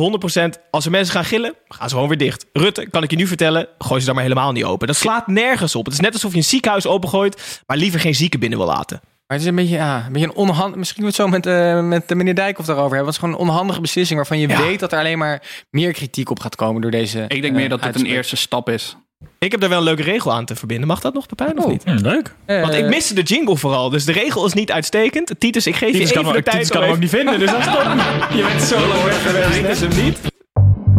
[0.70, 2.46] als er mensen gaan gillen, gaan ze gewoon weer dicht.
[2.52, 4.86] Rutte, kan ik je nu vertellen, gooi ze daar maar helemaal niet open.
[4.86, 5.84] Dat slaat nergens op.
[5.84, 9.00] Het is net alsof je een ziekenhuis opengooit, maar liever geen zieken binnen wil laten.
[9.30, 10.76] Maar het is een beetje, ja, een beetje een onhandig...
[10.78, 13.12] Misschien moeten we het zo met, eh met de meneer Dijkhoff daarover hebben.
[13.14, 14.62] Het is gewoon een onhandige beslissing waarvan je Ja.
[14.62, 17.52] weet dat er alleen maar meer kritiek op gaat komen door deze Ik denk eh,
[17.52, 18.96] meer dat het een eerste stap is.
[19.38, 20.86] Ik heb daar wel een leuke regel aan te verbinden.
[20.86, 21.70] Mag dat nog, Pepijn, of Oh.
[21.70, 21.82] niet?
[21.84, 22.34] Leuk.
[22.46, 25.32] Eh, Want ik miste de jingle vooral, dus de regel is niet uitstekend.
[25.38, 27.50] Titus, ik geef Titus je even de tijd Titus kan hem ook niet vinden, dus
[27.50, 27.82] dat is top.
[28.36, 29.60] Je bent zo lang weg geweest.
[29.60, 30.18] Hij is hem niet.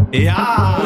[0.10, 0.78] Ja!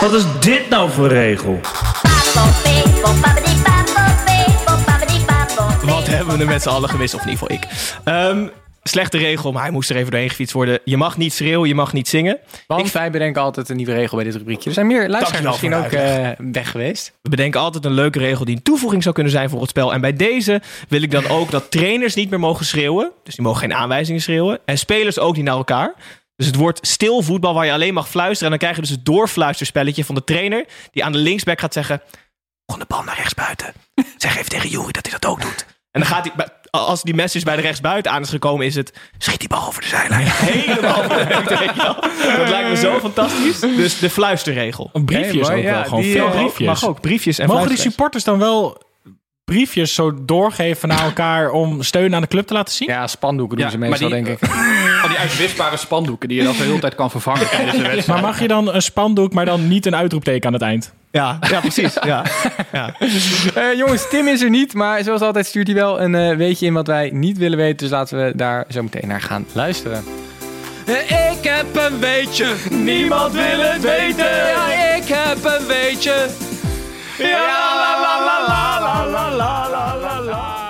[0.00, 1.60] Wat is dit nou voor regel?
[5.86, 7.92] Wat hebben we er met z'n allen gemist, of in ieder geval ik.
[8.04, 8.46] Ehm,
[8.82, 10.78] slechte regel, maar hij moest er even doorheen gefietst worden.
[10.84, 12.38] Je mag niet schreeuwen, je mag niet zingen.
[12.66, 14.68] Want Ik- wij bedenken altijd een nieuwe regel bij dit rubriekje.
[14.68, 17.12] Er zijn meer luisteraars misschien ook eh, weg geweest.
[17.22, 19.92] We bedenken altijd een leuke regel die een toevoeging zou kunnen zijn voor het spel.
[19.92, 23.10] En bij deze wil ik dan ook dat trainers niet meer mogen schreeuwen.
[23.24, 24.58] Dus die mogen geen aanwijzingen schreeuwen.
[24.64, 25.94] En spelers ook niet naar elkaar.
[26.36, 28.44] Dus het wordt stil voetbal waar je alleen mag fluisteren.
[28.44, 30.64] En dan krijg je dus het doorfluisterspelletje van de trainer.
[30.92, 32.00] Die aan de linksback gaat zeggen...
[32.66, 33.72] Gewoon de bal naar rechts buiten.
[34.16, 35.66] Zeg even tegen Jury dat hij dat ook doet.
[35.94, 36.46] En dan gaat hij...
[36.70, 38.92] Als die message bij de rechtsbuiten aan is gekomen, is het...
[39.18, 40.26] Schiet die bal over de zijlijn.
[40.34, 41.02] Helemaal.
[42.36, 43.60] Dat lijkt me zo fantastisch.
[43.60, 44.90] Dus de fluisterregel.
[44.92, 45.58] Briefjes mooi.
[45.58, 46.66] ook Ja, wel, gewoon die, veel eh, briefjes.
[46.66, 48.82] Mag ook, briefjes en Mogen die supporters dan wel
[49.44, 52.88] briefjes zo doorgeven naar elkaar om steun aan de club te laten zien?
[52.88, 54.48] Ja, spandoeken doen Ja, ze meestal, die- denk ik.
[55.00, 58.06] Van die uitwisbare spandoeken die je dan de hele tijd kan vervangen tijdens de wedstrijd.
[58.06, 60.92] Maar mag je dan een spandoek, maar dan niet een uitroepteken aan het eind?
[61.14, 61.96] Ja, ja precies.
[62.04, 62.22] Ja.
[62.72, 62.94] Ja.
[63.54, 66.66] Eh, jongens, Tim is er niet, maar zoals altijd stuurt hij wel een eh, weetje
[66.66, 67.76] in wat wij niet willen weten.
[67.76, 70.04] Dus laten we daar zo meteen naar gaan luisteren.
[71.32, 74.24] Ik heb een weetje, niemand wil het weten.
[74.36, 76.26] Ja, ik heb een weetje.
[77.18, 80.64] Ja, la la la la la la la la la la.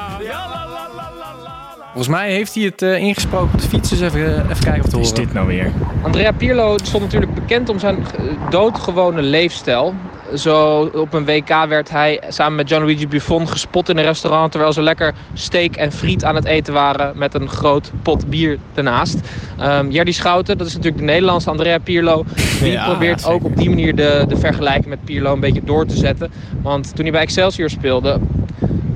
[1.92, 4.78] Volgens mij heeft hij het eh, ingesproken op de fiets, dus even, eh, even kijken
[4.78, 5.24] of het Wat is horen.
[5.24, 5.72] dit nou weer?
[6.02, 9.94] Andrea Pirlo stond natuurlijk bekend om zijn eh, doodgewone leefstijl.
[10.34, 14.50] Zo op een WK werd hij samen met Gianluigi Buffon gespot in een restaurant...
[14.50, 18.58] terwijl ze lekker steak en friet aan het eten waren met een groot pot bier
[18.74, 19.20] ernaast.
[19.58, 22.24] Ehm Jerdy Schouten, dat is natuurlijk de Nederlandse Andrea Pirlo...
[22.60, 25.64] die Ja, probeert ja, ook op die manier de, de vergelijking met Pirlo een beetje
[25.64, 26.30] door te zetten.
[26.62, 28.18] Want toen hij bij Excelsior speelde,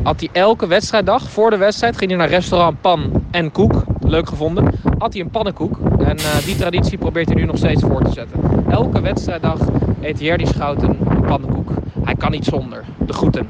[0.02, 3.84] had hij elke wedstrijddag voor de wedstrijd ging hij naar restaurant Pan en Koek.
[4.00, 4.74] Leuk gevonden.
[4.98, 5.78] Had hij een pannenkoek.
[5.98, 8.40] En eh, die traditie probeert hij nu nog steeds voor te zetten.
[8.70, 9.58] Elke wedstrijddag
[10.00, 11.70] eet Jerdy Schouten pannenkoek.
[12.04, 12.84] Hij kan niet zonder.
[12.98, 13.48] De groeten.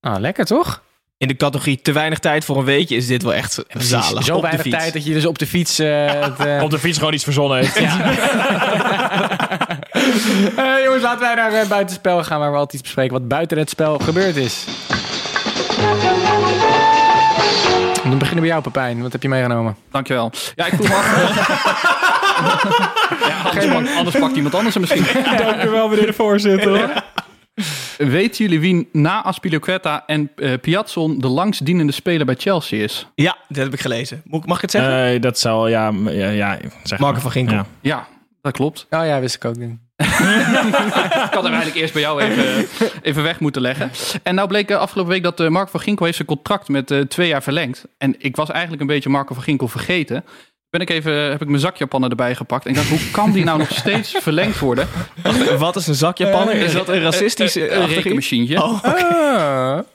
[0.00, 0.82] Ah, lekker toch?
[1.16, 4.24] In de categorie te weinig tijd voor een weekje is dit wel echt zalig.
[4.24, 5.78] Zo Op weinig tijd dat je dus op de fiets...
[5.78, 7.76] eh, het, eh, Op de fiets gewoon iets verzonnen heeft.
[10.56, 13.58] Eh, jongens, laten wij naar uh, buitenspel gaan, waar we altijd iets bespreken wat buiten
[13.58, 14.64] het spel gebeurd is.
[18.02, 19.02] Dan beginnen bij jou, Pepijn.
[19.02, 19.76] Wat heb je meegenomen?
[19.90, 20.30] Dankjewel.
[20.54, 22.22] Ja, ik vroeg me af.
[23.28, 25.22] ja, anders, pak- anders pakt iemand anders hem misschien.
[25.38, 27.02] Dank u wel, meneer de voorzitter.
[27.98, 33.06] Weten jullie wie na Aspilicueta en eh Piazzon de langstdienende speler bij Chelsea is?
[33.14, 34.22] Ja, dat heb ik gelezen.
[34.24, 35.06] Mag ik het zeggen?
[35.14, 37.22] Eh, dat zal, ja, ja, ja zeg Marco maar.
[37.22, 37.54] van Ginkel.
[37.54, 37.66] Ja.
[37.80, 38.06] Ja,
[38.40, 38.86] dat klopt.
[38.90, 39.56] Oh ja, wist ik ook.
[39.56, 39.70] niet.
[39.96, 42.66] Ik had hem eigenlijk eerst bij jou even,
[43.02, 43.90] even weg moeten leggen.
[44.22, 46.90] En nou bleek eh, afgelopen week dat eh, Marco van Ginkel heeft zijn contract met
[46.90, 47.84] eh, twee jaar verlengd.
[47.98, 50.24] En ik was eigenlijk een beetje Marco van Ginkel vergeten.
[50.74, 52.64] Ben ik even, heb ik mijn zakjapannen erbij gepakt.
[52.64, 54.88] En ik dacht, hoe kan die nou nog steeds verlengd worden?
[55.58, 56.54] Wat is een zakjapanner?
[56.54, 57.56] Is dat een racistisch...
[57.56, 57.94] Eh, achtig iets?
[57.94, 58.62] rekenmachientje.
[58.62, 58.84] Oh.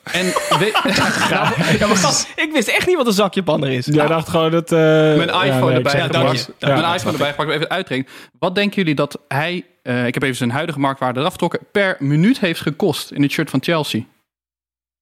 [0.04, 0.26] En
[0.60, 0.80] we-
[1.80, 3.86] ja, maar gast, ik wist echt niet wat een zakjapanner is.
[3.86, 4.72] Jij dacht gewoon dat...
[4.72, 6.50] eh, mijn iPhone nee, erbij gepakt.
[6.60, 8.12] Mijn iPhone erbij gepakt, even uitrekenen.
[8.39, 11.96] Wat denken jullie dat hij, eh, ik heb even zijn huidige marktwaarde eraf getrokken, per
[12.00, 14.02] minuut heeft gekost in het shirt van Chelsea?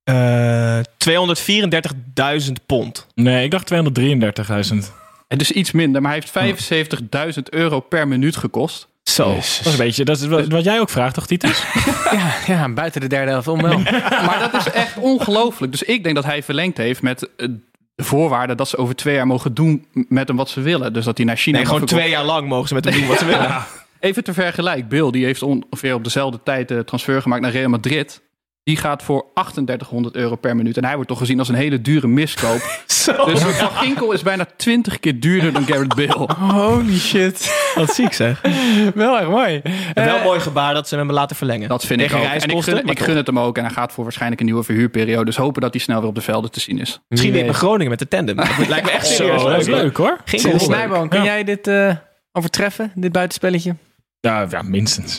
[0.04, 0.80] Eh
[2.48, 3.08] 234.000 pond.
[3.16, 3.74] Nee, ik dacht
[4.74, 4.78] 233.000.
[5.28, 8.88] Het is iets minder, maar hij heeft 75.000 euro per minuut gekost.
[9.04, 9.34] Zo.
[9.34, 11.64] Dat is een beetje, dat is wat, wat jij ook vraagt, toch, Titus?
[12.12, 13.78] Ja, ja, buiten de derde helft om wel.
[14.28, 15.72] Maar dat is echt ongelooflijk.
[15.72, 17.48] Dus ik denk dat hij verlengd heeft met eh,
[17.96, 20.94] de voorwaarde dat ze over twee jaar mogen doen met hem wat ze willen.
[20.94, 23.08] Dus dat hij naar China Nee, gewoon twee jaar lang mogen ze met hem doen
[23.08, 23.64] wat ze willen.
[24.00, 27.70] Even te vergelijk, Bill die heeft ongeveer op dezelfde tijd de transfer gemaakt naar Real
[27.70, 28.22] Madrid.
[28.68, 30.78] Die gaat voor 3800 euro per minuut.
[30.78, 32.62] En hij wordt toch gezien als een hele dure miskoop.
[33.26, 36.28] Dus Van Ginkel is bijna 20 keer duurder dan Garrett Bill.
[36.40, 37.56] Holy shit.
[37.76, 38.42] Wat ziek zeg.
[38.96, 39.62] Wel erg mooi.
[39.94, 41.70] En wel Eh, mooi gebaar dat ze hem laten verlengen.
[41.70, 42.24] Dat vind ik ook.
[42.24, 43.58] En ik gun, ik het hem ook.
[43.58, 45.26] En hij gaat voor waarschijnlijk een nieuwe verhuurperiode.
[45.26, 47.00] Dus hopen dat hij snel weer op de velden te zien is.
[47.08, 48.36] Misschien weer met Groningen met de tandem.
[48.58, 50.18] Dat lijkt me echt Zo, serieus dat is leuk hoor.
[50.26, 50.60] Leuk.
[50.60, 51.26] Snijboom, kun Ja.
[51.26, 51.96] jij dit eh,
[52.32, 53.76] overtreffen, dit buitenspelletje?
[54.20, 55.18] Ja, ja minstens.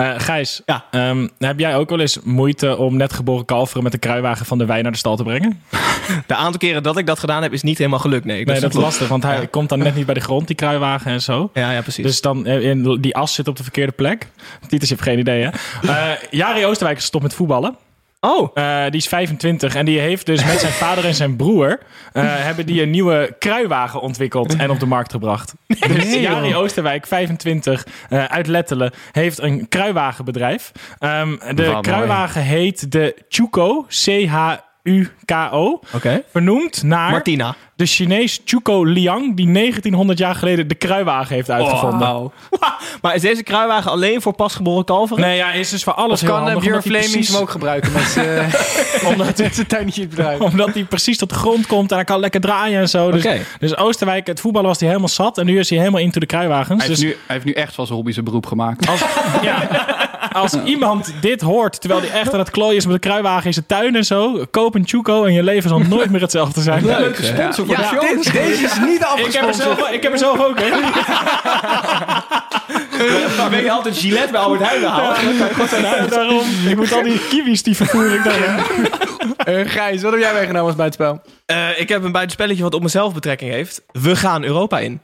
[0.00, 0.84] Eh, Gijs, Ja.
[0.90, 4.58] ehm, heb jij ook wel eens moeite om net geboren kalveren met de kruiwagen van
[4.58, 5.62] de wijn naar de stal te brengen?
[6.26, 8.24] De aantal keren dat ik dat gedaan heb, is niet helemaal gelukt.
[8.24, 10.56] Nee, Nee, dat is lastig, want hij komt dan net niet bij de grond, die
[10.56, 11.50] kruiwagen en zo.
[11.54, 12.04] Ja, ja, precies.
[12.04, 14.28] Dus dan, eh, in, die as zit op de verkeerde plek.
[14.68, 15.48] Titus, je hebt geen idee, hè?
[15.92, 17.76] Eh Jari Oosterwijk is gestopt met voetballen.
[18.20, 21.78] Oh, Eh, die is 25 en die heeft dus met zijn vader en zijn broer...
[22.12, 25.54] eh, hebben die een nieuwe kruiwagen ontwikkeld en op de markt gebracht.
[25.66, 30.72] Dus Jari Oosterwijk, 25, eh, uit Lettelen, heeft een kruiwagenbedrijf.
[30.98, 35.80] Ehm, de kruiwagen heet de Chuko, C-H-U-K-O.
[35.94, 36.22] oké.
[36.30, 37.54] Vernoemd naar Martina.
[37.80, 39.36] De Chinees Chuko Liang...
[39.36, 42.08] die 1900 jaar geleden de kruiwagen heeft uitgevonden.
[43.02, 45.24] Maar is deze kruiwagen alleen voor pasgeboren kalveren?
[45.24, 47.12] Nee, ja, is dus voor alles Of heel kan uh, handig, Björn omdat hij Flemings
[47.16, 48.50] precies- hem ook gebruiken met zijn
[49.12, 50.40] omdat het zijn tuinnetjesbedrijf?
[50.40, 53.10] Omdat hij precies tot de grond komt en hij kan lekker draaien en zo.
[53.10, 53.38] Dus, Oké.
[53.58, 55.38] dus Oosterwijk, het voetballen was hij helemaal zat.
[55.38, 56.78] En nu is hij helemaal into de kruiwagens.
[56.78, 58.88] Hij heeft, Dus nu, hij heeft nu echt van zijn hobby zijn beroep gemaakt.
[58.88, 59.00] als,
[59.42, 59.68] ja,
[60.32, 63.52] als iemand dit hoort, terwijl hij echt aan het klooien is met de kruiwagen in
[63.52, 64.44] zijn tuin en zo.
[64.50, 66.84] Koop een Chuko en je leven zal nooit meer hetzelfde zijn.
[66.84, 68.22] Leuke sponsor voor de Ja, show.
[68.22, 70.68] dit- deze is niet Ik heb, zelf, ik heb er zelf ook, hè?
[73.36, 75.36] Maar ben je altijd Gillette bij Albert Heijn halen?
[75.82, 76.42] Ja, daarom.
[76.68, 78.32] Ik moet al die kiwis, die vervoer ik dan.
[79.40, 81.22] Eh, Gijs, wat heb jij meegenomen als buitenspel?
[81.46, 83.82] Eh, ik heb een buitenspelletje wat op mezelf betrekking heeft.
[83.92, 85.00] We gaan Europa in.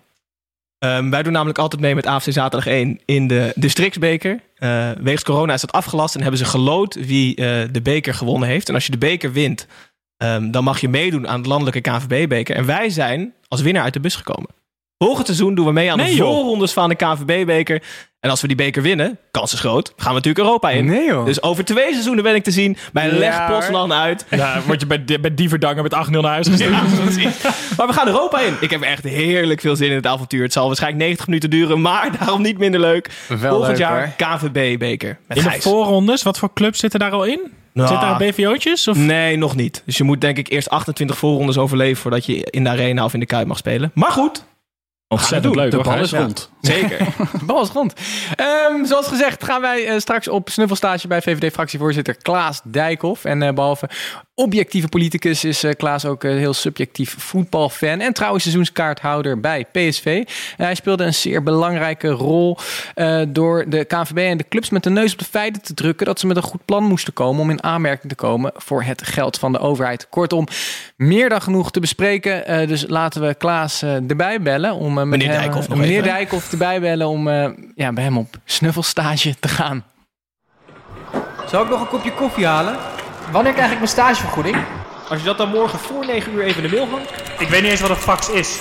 [0.78, 4.40] Ehm, wij doen namelijk altijd mee met AFC Zaterdag 1 in de districtsbeker.
[4.56, 8.48] Eh wegens corona is dat afgelast en hebben ze geloot wie eh, de beker gewonnen
[8.48, 8.68] heeft.
[8.68, 9.66] En als je de beker wint,
[10.16, 12.56] ehm, dan mag je meedoen aan de landelijke KNVB-beker.
[12.56, 14.50] En wij zijn als winnaar uit de bus gekomen.
[14.98, 16.28] Volgend seizoen doen we mee aan Nee, de joh.
[16.34, 17.82] voorrondes van de KNVB-beker.
[18.20, 20.84] En als we die beker winnen, kans is groot, gaan we natuurlijk Europa in.
[20.84, 21.24] Nee joh.
[21.24, 23.46] Dus over twee seizoenen ben ik te zien bij Ja, Leg.
[23.46, 24.26] Poznan uit.
[24.30, 26.72] Ja, word je bij, die- bij die verdanger met 8-0 naar huis gestuurd.
[27.76, 28.54] Maar we gaan Europa in.
[28.60, 30.42] Ik heb echt heerlijk veel zin in het avontuur.
[30.42, 33.10] Het zal waarschijnlijk 90 minuten duren, maar daarom niet minder leuk.
[33.28, 37.24] Wel Volgend leuk, jaar KVB-beker met In de voorrondes, wat voor clubs zitten daar al
[37.24, 37.40] in?
[37.72, 38.88] Nou, Zitten daar BVO'tjes?
[38.88, 38.96] Of?
[38.96, 39.82] Nee, nog niet.
[39.86, 43.14] Dus je moet denk ik eerst 28 voorrondes overleven voordat je in de arena of
[43.14, 43.90] in de Kuip mag spelen.
[43.94, 44.44] Maar goed,
[45.08, 46.50] Ontzettend leuk De bal is rond.
[46.60, 46.98] zeker.
[47.38, 47.92] De bal is rond.
[48.82, 53.24] Zoals gezegd gaan wij eh, straks op snuffelstage bij VVD-fractievoorzitter Klaas Dijkhoff.
[53.24, 53.88] En eh, behalve
[54.38, 58.00] objectieve politicus is eh, Klaas ook een heel subjectief voetbalfan.
[58.00, 60.04] En trouwens seizoenskaarthouder bij PSV.
[60.06, 62.58] Eh, hij speelde een zeer belangrijke rol
[62.94, 66.06] eh, door de KNVB en de clubs met de neus op de feiten te drukken.
[66.06, 69.06] Dat ze met een goed plan moesten komen om in aanmerking te komen voor het
[69.06, 70.08] geld van de overheid.
[70.08, 70.46] Kortom,
[70.96, 72.46] meer dan genoeg te bespreken.
[72.46, 75.78] Eh, dus laten we Klaas eh, erbij bellen om eh, met Meneer hem, Dijkhoff nog
[75.78, 76.08] meneer even.
[76.08, 79.84] Dijkhoff erbij bellen om eh, ja, bij hem op snuffelstage te gaan.
[81.46, 82.76] Zou ik nog een kopje koffie halen?
[83.32, 84.56] Wanneer krijg ik mijn stagevergoeding?
[85.08, 87.10] Als je dat dan morgen voor 9 uur even in de mail hangt.
[87.40, 88.60] Ik weet niet eens wat een fax is.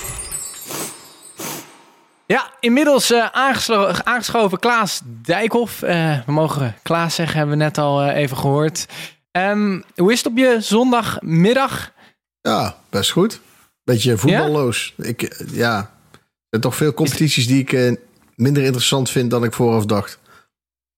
[2.26, 5.82] Ja, inmiddels eh, aangeslo- aangeschoven Klaas Dijkhoff.
[5.82, 8.86] Eh, we mogen Klaas zeggen, hebben we net al eh, even gehoord.
[9.30, 11.92] Ehm, hoe is het op je zondagmiddag?
[12.40, 13.40] Ja, best goed.
[13.84, 14.94] Beetje voetballoos.
[14.96, 16.18] Ik, ja, er
[16.50, 17.98] zijn toch veel competities die ik
[18.34, 20.18] minder interessant vind dan ik vooraf dacht.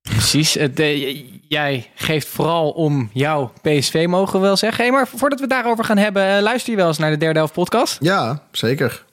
[0.01, 0.55] Precies.
[0.55, 0.79] Het,
[1.49, 4.85] jij geeft vooral om jouw PSV, mogen we wel zeggen.
[4.85, 7.17] Hey, maar voordat we het daarover gaan hebben, eh, luister je wel eens naar de
[7.17, 7.97] derde helft podcast?
[8.01, 9.05] Ja, zeker.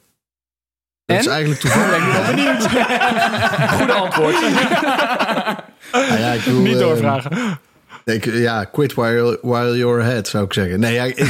[1.05, 1.31] Dat is En?
[1.31, 2.03] eigenlijk toevallig.
[3.77, 4.35] Goede antwoord.
[5.91, 7.59] Nou ja, ik bedoel, Niet eh, doorvragen.
[8.05, 10.79] ik- ja, quit while, while you're ahead, zou ik zeggen.
[10.79, 11.27] Nee, ja, ik, ik,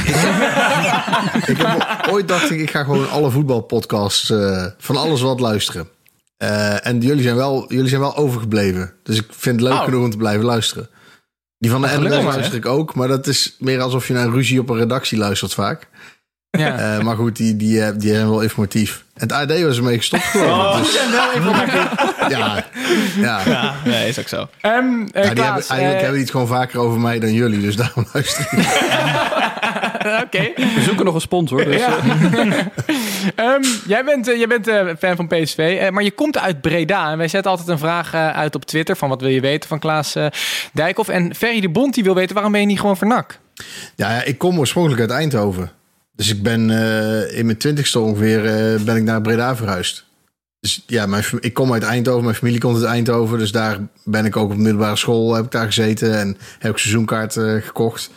[1.46, 5.88] ik heb, ooit dacht ik, ik ga gewoon alle voetbalpodcasts eh, van alles wat luisteren.
[6.36, 8.92] Eh, en jullie zijn, wel, jullie zijn wel overgebleven.
[9.02, 9.84] Dus ik vind het leuk Oh.
[9.84, 10.88] genoeg om te blijven luisteren.
[11.58, 12.94] Die van de maar, luister ik ook.
[12.94, 15.88] Maar dat is meer alsof je naar een ruzie op een redactie luistert vaak.
[16.50, 16.96] Ja.
[16.96, 19.04] Eh, maar goed, die, die, eh, die zijn wel informatief.
[19.14, 20.84] En het AD was ermee gestopt geloof ik.
[20.84, 20.94] Dus,
[22.28, 22.64] ja,
[23.16, 23.40] ja.
[23.46, 24.48] Ja, nee, is ook zo.
[24.60, 24.74] Ehm,
[25.12, 27.60] eh, Ja, die hebben, eigenlijk hebben die het gewoon vaker over mij dan jullie.
[27.60, 28.58] Dus daarom luister ik.
[30.24, 30.52] Oké.
[30.56, 31.64] We zoeken nog een sponsor.
[31.64, 31.98] Dus, Ja.
[33.36, 36.38] eh, Ehm, jij bent, eh, jij bent eh, fan van PSV, eh, maar je komt
[36.38, 37.10] uit Breda.
[37.10, 39.78] En wij zetten altijd een vraag uit op Twitter van wat wil je weten van
[39.78, 40.16] Klaas
[40.72, 41.08] Dijkhoff.
[41.08, 43.38] En Ferry de Bond die wil weten waarom ben je niet gewoon voor NAC?
[43.94, 45.70] Ja, ik kom oorspronkelijk uit Eindhoven.
[46.12, 46.70] Dus ik ben
[47.30, 48.42] in mijn twintigste ongeveer
[48.84, 50.04] ben ik naar Breda verhuisd.
[50.60, 53.38] Dus ja, mijn, ik kom uit Eindhoven, mijn familie komt uit Eindhoven.
[53.38, 56.18] Dus daar ben ik ook op middelbare school heb ik daar gezeten.
[56.18, 58.10] En heb ik seizoenkaart gekocht.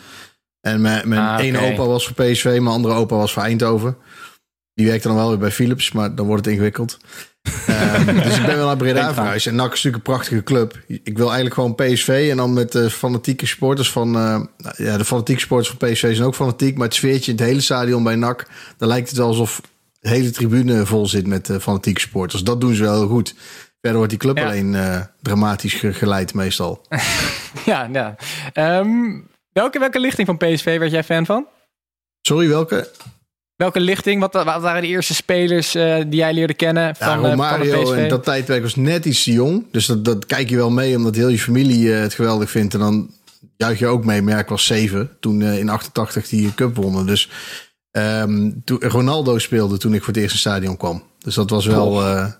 [0.60, 3.96] En mijn, mijn Ah, ene opa was voor PSV, mijn andere opa was voor Eindhoven.
[4.74, 6.98] Die werkte dan wel weer bij Philips, maar dan wordt het ingewikkeld.
[7.66, 9.46] Ehm, dus ik ben wel naar Breda verhuisd.
[9.46, 10.78] En NAC is natuurlijk een prachtige club.
[10.86, 14.06] Ik wil eigenlijk gewoon PSV en dan met de fanatieke supporters van...
[14.16, 14.22] eh,
[14.56, 16.76] nou ja, de fanatieke supporters van PSV zijn ook fanatiek.
[16.76, 18.46] Maar het sfeertje in het hele stadion bij NAC...
[18.76, 19.60] dan lijkt het wel alsof
[20.00, 22.42] de hele tribune vol zit met eh, fanatieke supporters.
[22.42, 23.34] Dat doen ze wel heel goed.
[23.80, 24.44] Verder wordt die club Ja.
[24.44, 26.86] alleen eh, dramatisch ge- geleid meestal.
[27.66, 28.16] ja, ja.
[28.52, 29.20] Ehm,
[29.52, 31.46] welke, welke lichting van PSV werd jij fan van?
[32.20, 32.90] Sorry, welke?
[33.60, 34.20] Welke lichting?
[34.20, 37.30] Wat, wat waren de eerste spelers eh, die jij leerde kennen van, Ja, eh, van
[37.30, 37.92] Romario PSV?
[37.96, 39.64] en dat tijdperk was net iets te jong.
[39.70, 42.74] Dus dat, dat kijk je wel mee, omdat heel je familie eh, het geweldig vindt.
[42.74, 43.10] En dan
[43.56, 44.22] juich je ook mee.
[44.22, 47.06] Maar ja, ik was zeven toen in 88 die cup wonnen.
[47.06, 47.30] Dus
[47.90, 51.02] ehm, toen, Ronaldo speelde toen ik voor het eerst in het stadion kwam.
[51.18, 52.38] Dus dat was wel, ja,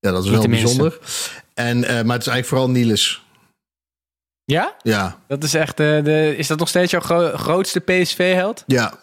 [0.00, 0.98] dat was wel bijzonder.
[1.54, 3.22] En, maar het is eigenlijk vooral Niels.
[4.44, 4.74] Ja?
[4.82, 8.62] Ja, Dat is echt, de, is dat nog steeds jouw gro- grootste PSV-held?
[8.66, 9.02] ja.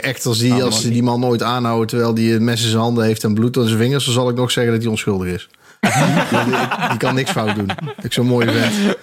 [0.00, 0.92] Echt, als die, Ah, als man.
[0.92, 3.66] die, man nooit aanhouden terwijl die een mes in zijn handen heeft en bloed aan
[3.66, 5.48] zijn vingers, dan zal ik nog zeggen dat hij onschuldig is.
[6.30, 7.70] die, die- die kan niks fout doen.
[8.02, 8.96] Ik zo'n mooie vent.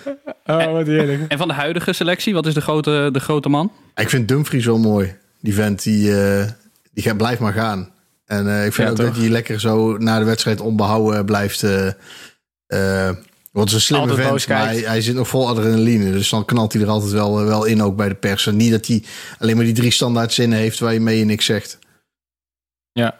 [0.46, 1.22] Oh, wat heerlijk.
[1.28, 3.72] En van de huidige selectie, wat is de grote, de grote man?
[3.96, 5.16] Ik vind Dumfries wel mooi.
[5.42, 6.46] Die vent, die, eh,
[6.94, 7.90] die gaat, blijft maar gaan.
[8.26, 9.06] En eh, ik vind Ja, ook toch?
[9.06, 11.64] dat hij lekker zo na de wedstrijd onbehouden blijft.
[12.68, 13.10] eh,
[13.52, 16.12] wat is een slimme Altijd vent, maar hij, hij zit nog vol adrenaline.
[16.12, 18.48] Dus dan knalt hij er altijd wel, wel in, ook bij de pers.
[18.48, 19.04] En niet dat hij
[19.40, 21.80] alleen maar die drie standaard zinnen heeft waar je mee niks zegt.
[22.92, 23.20] Ja.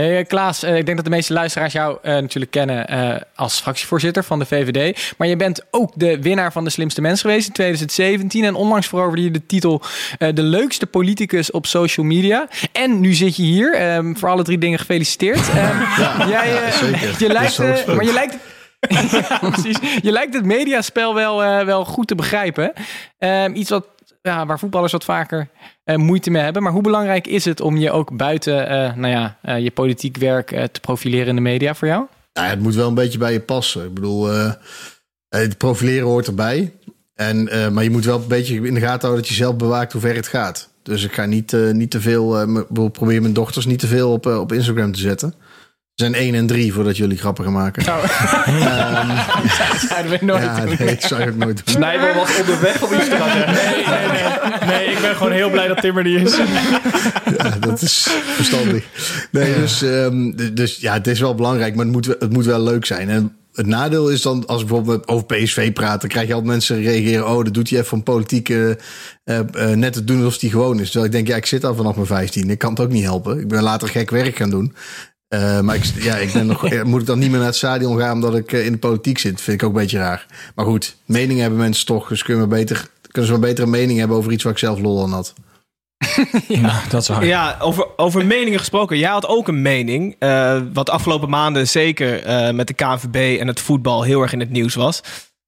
[0.00, 3.20] Hey, eh, Klaas, eh, ik denk dat de meeste luisteraars jou eh, natuurlijk kennen eh,
[3.34, 5.14] als fractievoorzitter van de VVD.
[5.18, 8.44] Maar je bent ook de winnaar van de slimste mens geweest in 2017.
[8.44, 9.82] En onlangs veroverde je de titel
[10.18, 12.48] eh, de leukste politicus op social media.
[12.72, 13.74] En nu zit je hier.
[13.74, 15.48] Ehm, voor alle drie dingen gefeliciteerd.
[15.48, 17.14] Ehm, jij, eh, zeker.
[17.18, 18.36] Je lijkt, eh, maar je lijkt,
[19.50, 19.78] precies.
[20.02, 22.72] Je lijkt het mediaspel wel, eh, wel goed te begrijpen.
[23.18, 23.86] Ehm, iets wat,
[24.22, 25.48] ja, waar voetballers wat vaker
[25.84, 26.62] eh, moeite mee hebben.
[26.62, 30.68] Maar hoe belangrijk is het om je ook buiten eh, nou ja, je politiek werk
[30.72, 32.06] te profileren in de media voor jou?
[32.32, 33.84] Ja, het moet wel een beetje bij je passen.
[33.84, 34.28] Ik bedoel,
[35.28, 36.72] het profileren hoort erbij.
[37.14, 39.92] En, maar je moet wel een beetje in de gaten houden dat je zelf bewaakt
[39.92, 40.68] hoe ver het gaat.
[40.82, 42.46] Dus ik ga niet, niet te veel,
[42.92, 45.34] probeer mijn dochters niet te veel op, op Instagram te zetten.
[45.96, 47.82] Zijn één en drie voordat jullie grappen gaan maken.
[49.88, 50.74] Zouden we nooit Ja, doen.
[50.78, 51.82] nee, dat zou ik ook nooit doen.
[52.14, 53.54] Was onderweg om iets te gaan zeggen.
[53.54, 54.78] Nee, nee, nee.
[54.78, 56.36] Nee, ik ben gewoon heel blij dat Tim er niet is.
[57.38, 58.84] Ja, dat is verstandig.
[59.30, 62.44] Nee, dus, ehm, dus ja, het is wel belangrijk, maar het moet, wel- het moet
[62.44, 63.08] wel leuk zijn.
[63.08, 66.52] En het nadeel is dan, als we bijvoorbeeld over PSV praten, dan krijg je altijd
[66.52, 68.78] mensen reageren, oh, dat doet hij even van politieke,
[69.24, 70.84] eh, eh, net te doen alsof hij gewoon is.
[70.90, 73.04] Terwijl ik denk, ja, ik zit al vanaf mijn 15, ik kan het ook niet
[73.04, 73.40] helpen.
[73.40, 74.74] Ik ben later gek werk gaan doen.
[75.36, 77.56] Eh, maar ik, ja, ik ben nog, eh, moet ik dan niet meer naar het
[77.56, 79.40] stadion gaan omdat ik eh, in de politiek zit?
[79.40, 80.26] Vind ik ook een beetje raar.
[80.54, 83.70] Maar goed, meningen hebben mensen toch, dus kunnen, we beter, kunnen ze maar beter een
[83.70, 85.34] mening hebben over iets waar ik zelf lol aan had.
[86.48, 87.24] Ja, dat is waar.
[87.24, 88.98] Ja, over, over meningen gesproken.
[88.98, 90.16] Jij had ook een mening.
[90.18, 94.32] eh, wat de afgelopen maanden zeker eh, met de KNVB en het voetbal heel erg
[94.32, 95.00] in het nieuws was.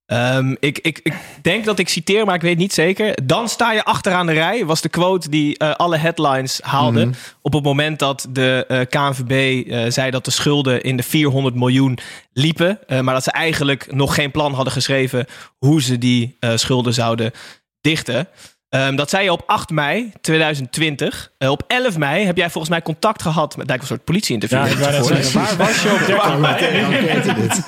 [0.09, 3.27] Ehm, ik, ik, ik denk dat ik citeer, maar ik weet niet zeker.
[3.27, 7.07] Dan sta je achteraan de rij, was de quote die eh, alle headlines haalde.
[7.07, 7.15] Mhm.
[7.43, 11.55] Op het moment dat de eh, KNVB eh, zei dat de schulden in de 400
[11.55, 11.99] miljoen
[12.33, 12.79] liepen.
[12.89, 15.27] maar dat ze eigenlijk nog geen plan hadden geschreven
[15.59, 17.33] hoe ze die schulden zouden
[17.81, 18.29] dichten.
[18.69, 21.31] Ehm, dat zei je op 8 mei 2020.
[21.39, 24.59] Eh, op 11 mei heb jij volgens mij contact gehad met lijkt een soort politie-interview.
[24.59, 27.63] Ja, waar was je op 13 mei?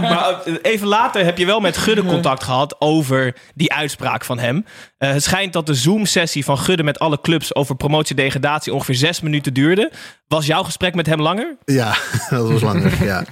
[0.00, 4.38] maar eh, even later heb je wel met Gudde contact gehad over die uitspraak van
[4.38, 4.64] hem.
[4.98, 9.20] Eh, het schijnt dat de Zoom-sessie van Gudde met alle clubs over promotie-degradatie ongeveer zes
[9.20, 9.92] minuten duurde.
[10.28, 11.56] Was jouw gesprek met hem langer?
[11.64, 11.96] Ja,
[12.30, 13.04] dat was langer.
[13.04, 13.24] ja.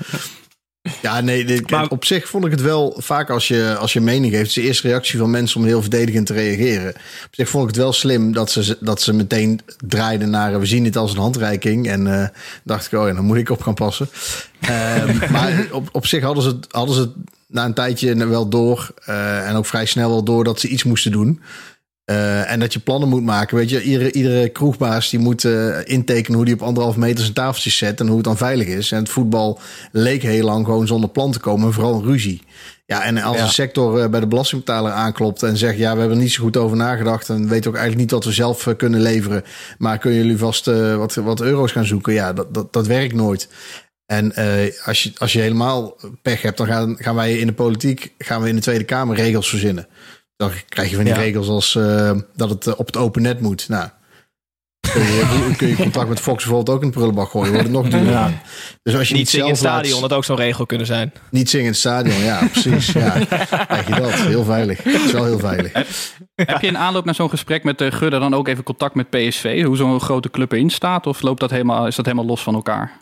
[1.02, 4.00] Ja, nee, dit- Maar- op zich vond ik het wel vaak als je, als je
[4.00, 4.40] mening geeft.
[4.40, 6.88] Het is de eerste reactie van mensen om heel verdedigend te reageren.
[7.26, 10.52] Op zich vond ik het wel slim dat ze, dat ze meteen draaiden naar.
[10.52, 11.88] eh, We zien dit als een handreiking.
[11.88, 12.28] En eh,
[12.62, 14.08] dacht ik, oh ja, dan moet ik op gaan passen.
[14.60, 17.10] Ehm, maar op, op zich hadden ze, het, hadden ze het
[17.46, 18.90] na een tijdje wel door.
[19.04, 21.40] eh, en ook vrij snel wel door dat ze iets moesten doen.
[22.04, 23.56] Eh, en dat je plannen moet maken.
[23.56, 27.32] Weet je, iedere, iedere kroegbaas die moet eh, intekenen hoe die op anderhalf meter zijn
[27.34, 28.92] tafeltjes zet en hoe het dan veilig is.
[28.92, 29.60] En het voetbal
[29.92, 32.42] leek heel lang gewoon zonder plan te komen, vooral een ruzie.
[32.86, 33.42] Ja, en als Ja.
[33.42, 36.42] een sector eh, bij de belastingbetaler aanklopt en zegt: Ja, we hebben er niet zo
[36.42, 39.42] goed over nagedacht en weten ook eigenlijk niet wat we zelf kunnen leveren.
[39.78, 40.64] Maar kunnen jullie vast
[40.96, 42.12] wat, wat euro's gaan zoeken?
[42.12, 43.48] Ja, dat, dat, dat werkt nooit.
[44.06, 44.34] En
[44.84, 48.42] als, je, als je helemaal pech hebt, dan gaan, gaan wij in de politiek, gaan
[48.42, 49.86] we in de Tweede Kamer regels verzinnen.
[50.50, 51.20] Dan krijg je van die Ja.
[51.20, 53.68] regels als eh, dat het eh, op het open net moet.
[53.68, 53.88] Nou,
[54.92, 57.48] kun je, kun je contact met Fox bijvoorbeeld ook in de prullenbak gooien.
[57.52, 58.10] Wordt het nog duurder.
[58.12, 58.30] Ja.
[58.82, 61.12] Dus als je Niet zingen in het laat- stadion, dat ook zo'n regel kunnen zijn.
[61.30, 62.92] niet zingen in het stadion, ja, precies.
[62.92, 63.10] Ja.
[63.66, 64.10] Krijg je dat.
[64.12, 64.82] Heel veilig.
[64.82, 65.72] Het is wel heel veilig.
[66.34, 69.10] Heb je in aanloop naar zo'n gesprek met de Gudde dan ook even contact met
[69.10, 69.64] PSV?
[69.64, 71.06] Hoe zo'n grote club erin staat?
[71.06, 72.92] Of loopt dat helemaal, is dat helemaal los van elkaar?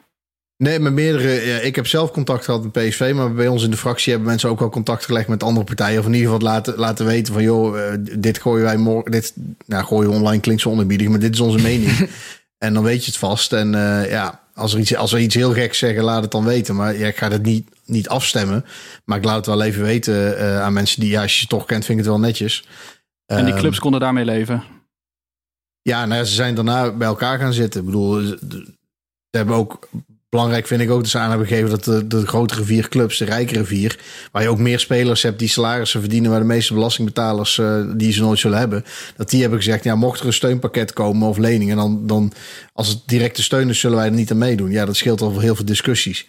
[0.62, 1.46] Nee, met meerdere.
[1.46, 4.28] ja, ik heb zelf contact gehad met PSV, maar bij ons in de fractie hebben
[4.30, 5.98] mensen ook wel contact gelegd met andere partijen.
[5.98, 9.10] Of in ieder geval laten, laten weten van, joh, eh, dit gooien wij morgen.
[9.10, 9.34] Dit,
[9.66, 12.08] nou, gooien we online klinkt zo onerbiedig, maar dit is onze mening.
[12.58, 13.52] en dan weet je het vast.
[13.52, 16.44] En eh, ja, als, er iets, als we iets heel geks zeggen, laat het dan
[16.44, 16.76] weten.
[16.76, 18.64] Maar ja, ik ga het niet, niet afstemmen.
[19.04, 21.46] Maar ik laat het wel even weten eh, aan mensen die, ja, als je ze
[21.46, 22.64] toch kent, vind ik het wel netjes.
[23.26, 24.62] En die Ehm, clubs konden daarmee leven.
[25.82, 27.80] ja, nou ja, ze zijn daarna bij elkaar gaan zitten.
[27.80, 29.88] Ik bedoel, ze hebben ook,
[30.32, 33.18] belangrijk vind ik ook dat ze aan hebben gegeven dat de, de grotere vier clubs,
[33.18, 33.98] de rijkere vier,
[34.30, 38.12] waar je ook meer spelers hebt die salarissen verdienen, waar de meeste belastingbetalers eh, die
[38.12, 38.84] ze nooit zullen hebben,
[39.16, 42.32] dat die hebben gezegd, ja, mocht er een steunpakket komen of leningen, dan, dan
[42.72, 44.70] als het directe steun is, zullen wij er niet aan meedoen.
[44.70, 46.26] Ja, dat scheelt al heel veel discussies.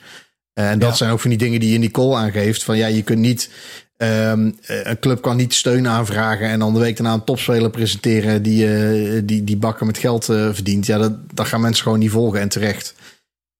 [0.53, 2.63] Eh, en dat zijn ook van die dingen die je in die call aangeeft.
[2.63, 3.49] Van ja, je kunt niet.
[3.97, 7.69] ehm, eh, een club kan niet steun aanvragen en dan de week daarna een topspeler
[7.69, 10.85] presenteren die, eh, die, die bakken met geld verdient.
[10.85, 12.95] Ja, dat, dat gaan mensen gewoon niet volgen en terecht.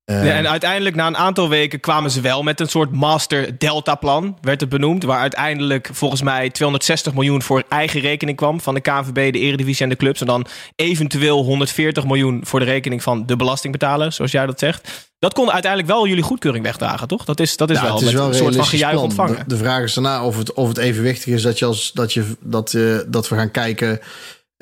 [0.05, 3.57] Eh, Ja, en uiteindelijk, na een aantal weken, kwamen ze wel met een soort master
[3.57, 5.03] delta-plan, werd het benoemd.
[5.03, 9.83] Waar uiteindelijk volgens mij 260 miljoen voor eigen rekening kwam van de KNVB, de Eredivisie
[9.83, 10.21] en de clubs.
[10.21, 15.11] En dan eventueel 140 miljoen voor de rekening van de belastingbetaler, zoals jij dat zegt.
[15.19, 17.25] Dat kon uiteindelijk wel jullie goedkeuring wegdragen, toch?
[17.25, 19.35] Dat is, dat is Ja, wel, het is met wel een soort van gejuich ontvangen.
[19.37, 22.13] De, de vraag is daarna of het, of het evenwichtig is dat, je als, dat,
[22.13, 23.99] je, dat, eh, dat we gaan kijken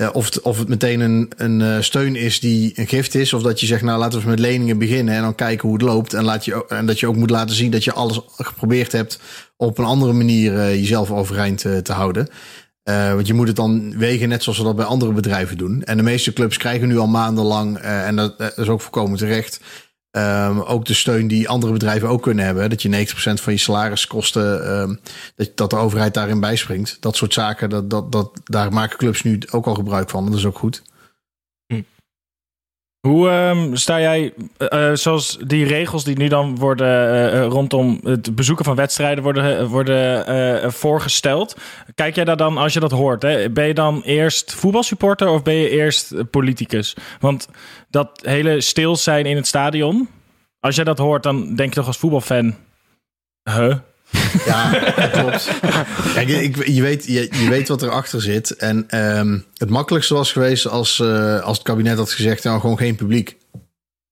[0.09, 3.33] of, het, of het meteen een, een eh, steun is die een gift is.
[3.33, 5.87] Of dat je zegt, nou laten we met leningen beginnen en dan kijken hoe het
[5.87, 6.13] loopt.
[6.13, 9.19] En, laat je, en dat je ook moet laten zien dat je alles geprobeerd hebt
[9.57, 12.29] op een andere manier eh, jezelf overeind eh, te houden.
[12.83, 15.83] Want je moet het dan wegen net zoals we dat bij andere bedrijven doen.
[15.83, 19.17] En de meeste clubs krijgen nu al maandenlang, eh, en dat, dat is ook voorkomen
[19.17, 19.59] terecht,
[20.11, 22.69] Ehm, ook de steun die andere bedrijven ook kunnen hebben.
[22.69, 24.95] Dat je 90% van je salariskosten, ehm,
[25.35, 26.97] dat, dat de overheid daarin bijspringt.
[26.99, 30.25] Dat soort zaken, dat, dat, dat, daar maken clubs nu ook al gebruik van.
[30.25, 30.81] Dat is ook goed.
[33.07, 37.99] Hoe ehm, sta jij, eh, eh, zoals die regels die nu dan worden eh, rondom
[38.03, 41.55] het bezoeken van wedstrijden worden, worden voorgesteld.
[41.95, 45.43] Kijk jij daar dan, als je dat hoort, hè, ben je dan eerst voetbalsupporter of
[45.43, 46.95] ben je eerst politicus?
[47.19, 47.49] Want
[47.89, 50.09] dat hele stil zijn in het stadion,
[50.59, 52.55] als jij dat hoort, dan denk je toch als voetbalfan,
[53.43, 53.75] huh?
[54.45, 54.69] Ja,
[55.11, 55.49] klopt.
[56.13, 58.55] Kijk, ik, je, weet, je, je weet wat erachter zit.
[58.55, 62.43] En ehm, het makkelijkste was geweest als, eh, als het kabinet had gezegd...
[62.43, 63.37] nou, gewoon geen publiek.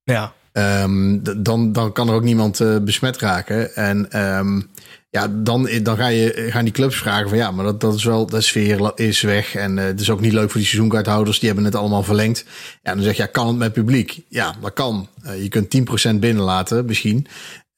[0.03, 0.33] Ja.
[0.51, 3.75] Ehm, dan, dan kan er ook niemand eh, besmet raken.
[3.75, 4.69] En em,
[5.11, 8.03] ja, dan, dan ga je, gaan die clubs vragen van ja, maar dat, dat is
[8.03, 9.55] wel, de sfeer is weg.
[9.55, 11.39] En eh, het is ook niet leuk voor die seizoenkaarthouders.
[11.39, 12.45] Die hebben het allemaal verlengd.
[12.83, 14.21] Ja, dan zeg je, ja, kan het met publiek?
[14.27, 15.07] Ja, dat kan.
[15.23, 15.69] Eh, je kunt
[16.15, 17.27] 10% binnenlaten misschien.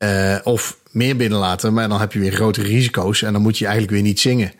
[0.02, 3.22] Eh, of meer binnenlaten, maar dan heb je weer grotere risico's.
[3.22, 4.52] En dan moet je eigenlijk weer niet zingen.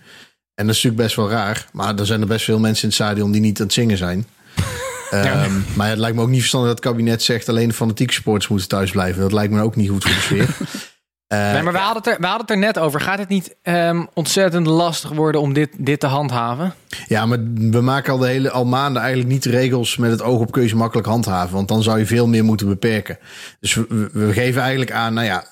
[0.56, 1.68] En dat is natuurlijk best wel raar.
[1.72, 3.98] Maar er zijn er best veel mensen in het stadion die niet aan het zingen
[3.98, 4.26] zijn.
[5.10, 7.50] Ehm, Maar het lijkt me ook niet verstandig dat het kabinet zegt...
[7.50, 9.22] alleen de fanatieke sporters moeten thuis blijven.
[9.22, 10.58] Dat lijkt me ook niet goed voor de sfeer.
[11.32, 13.02] Eh, nee, maar we hadden, het er, we hadden het er net over.
[13.02, 16.74] Gaat het niet ehm, ontzettend lastig worden om dit, dit te handhaven?
[17.08, 20.22] Ja, maar we maken al, de hele, al maanden eigenlijk niet de regels met het
[20.22, 21.56] oog op keuze makkelijk handhaven.
[21.56, 23.18] Want dan zou je veel meer moeten beperken.
[23.60, 25.46] Dus we, we- we geven eigenlijk aan, nou ja,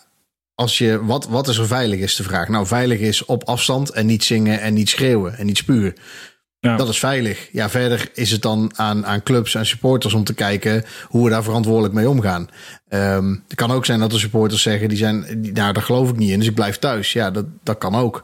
[0.55, 2.47] als je, wat, wat is er veilig is de vraag.
[2.47, 5.93] Nou, veilig is op afstand en niet zingen en niet schreeuwen en niet spugen.
[6.59, 7.49] Dat is veilig.
[7.51, 11.29] Ja, verder is het dan aan, aan clubs en supporters om te kijken hoe we
[11.29, 12.49] daar verantwoordelijk mee omgaan.
[12.87, 16.17] Ehm, het kan ook zijn dat de supporters zeggen, die zijn, nou, daar geloof ik
[16.17, 17.13] niet in, dus ik blijf thuis.
[17.13, 18.23] Ja, dat, dat kan ook.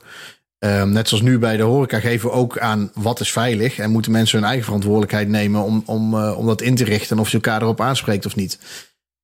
[0.59, 3.77] Ehm, net zoals nu bij de horeca geven we ook aan wat is veilig.
[3.77, 7.15] En moeten mensen hun eigen verantwoordelijkheid nemen om, om, eh, om dat in te richten.
[7.15, 8.59] En of je elkaar erop aanspreekt of niet.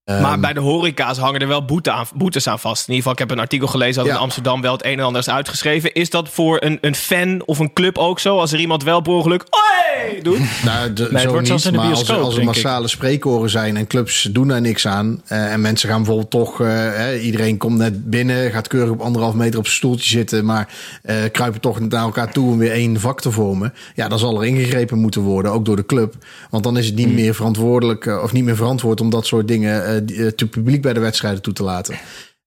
[0.03, 2.87] Ehm, Maar bij de horeca's hangen er wel boete aan, boetes aan vast.
[2.87, 4.11] In ieder geval, ik heb een artikel gelezen dat Ja.
[4.13, 5.93] in Amsterdam wel het een en ander is uitgeschreven.
[5.93, 8.37] Is dat voor een, een fan of een club ook zo?
[8.37, 10.37] Als er iemand wel per ongeluk "Oi!" doet?
[10.65, 12.39] Nou, de, het zo wordt niet, zelfs in de maar als, er- bioscoop, als er
[12.43, 12.63] denk ik.
[12.63, 15.21] massale spreekoren zijn en clubs doen daar niks aan.
[15.27, 19.01] eh, en mensen gaan bijvoorbeeld toch, eh, hè, iedereen komt net binnen, gaat keurig op
[19.01, 20.67] anderhalf meter op zijn stoeltje zitten, maar
[21.03, 23.73] eh, kruipen toch naar elkaar toe om weer één vak te vormen.
[23.95, 26.13] Ja, dan zal er ingegrepen moeten worden, ook door de club.
[26.49, 27.15] Want dan is het niet Hmm.
[27.15, 30.81] meer verantwoordelijk of niet meer verantwoord om dat soort dingen eh, die- eh, te publiek
[30.81, 31.95] bij de wedstrijden toe te laten.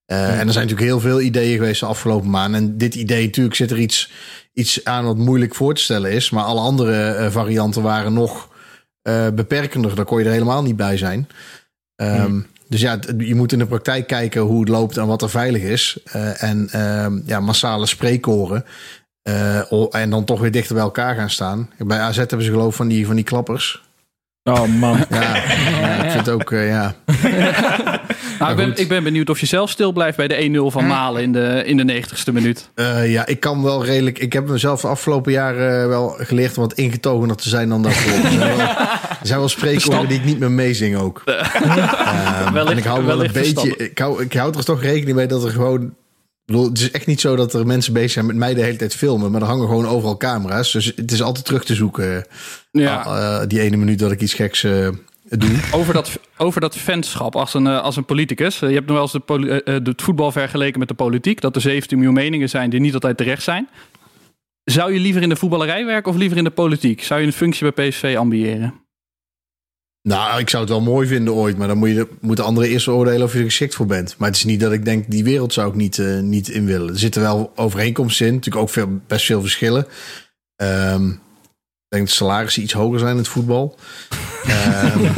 [0.07, 2.61] Eh, En er zijn natuurlijk heel veel ideeën geweest de afgelopen maanden.
[2.61, 4.11] En dit idee, natuurlijk zit er iets,
[4.53, 6.31] iets aan wat moeilijk voor te stellen is.
[6.31, 8.49] Maar alle andere eh, varianten waren nog
[9.03, 9.95] eh, beperkender.
[9.95, 11.29] Daar kon je er helemaal niet bij zijn.
[11.97, 15.23] Ehm, Dus ja, het- je moet in de praktijk kijken hoe het loopt en wat
[15.23, 15.99] er veilig is.
[16.05, 18.65] Eh, en ehm, ja, massale spreekkoren.
[19.23, 21.71] Eh, o- en dan toch weer dichter bij elkaar gaan staan.
[21.79, 23.83] Bij AZ hebben ze geloof van die, van die klappers.
[24.51, 24.99] Oh man.
[25.11, 25.37] Ja,
[25.81, 26.95] ja, ik vind het ook, eh, ja.
[28.39, 30.87] Nou, ik, ben, ik ben benieuwd of je zelf stil blijft bij de 1-0 van
[30.87, 32.71] Malen in de, in de 90ste minuut.
[32.75, 34.19] Eh, ja, ik kan wel redelijk.
[34.19, 37.83] Ik heb mezelf de afgelopen jaren eh, wel geleerd om wat ingetogener te zijn dan
[37.83, 38.13] daarvoor.
[38.25, 38.67] Er zijn wel,
[39.23, 41.23] zijn wel spreekwoorden die ik niet meer meezing ook.
[41.25, 43.77] Ehm, Wellicht- en ik hou wel een beetje.
[43.77, 45.95] Ik hou, ik hou er toch rekening mee dat er gewoon.
[46.47, 48.77] Bedoel, het is echt niet zo dat er mensen bezig zijn met mij de hele
[48.77, 49.31] tijd filmen.
[49.31, 50.73] Maar er hangen gewoon overal camera's.
[50.73, 52.27] Dus het is altijd terug te zoeken.
[52.71, 53.05] Ja.
[53.05, 54.89] eh, die ene minuut dat ik iets geks eh,
[55.29, 55.51] doe.
[55.73, 58.63] Over dat, over dat fanschap als een, eh, als een politicus.
[58.63, 61.41] Eh, Je hebt nog wel eens de eh, eh, het voetbal vergeleken met de politiek.
[61.41, 63.69] Dat er 17 miljoen meningen zijn die niet altijd terecht zijn.
[64.65, 67.03] Zou je liever in de voetballerij werken of liever in de politiek?
[67.03, 68.75] Zou je een functie bij PSV ambiëren?
[70.09, 71.57] Nou, ik zou het wel mooi vinden ooit.
[71.57, 74.15] Maar dan moet je, moeten anderen eerst oordelen of je er geschikt voor bent.
[74.19, 76.67] Maar het is niet dat ik denk, die wereld zou ik niet, eh, niet in
[76.67, 76.93] willen.
[76.93, 78.35] Er zitten wel overeenkomsten in.
[78.35, 79.87] Natuurlijk ook veel, best veel verschillen.
[80.57, 83.79] Ehm, ik denk dat salarissen iets hoger zijn in het voetbal.
[84.45, 85.03] Ehm,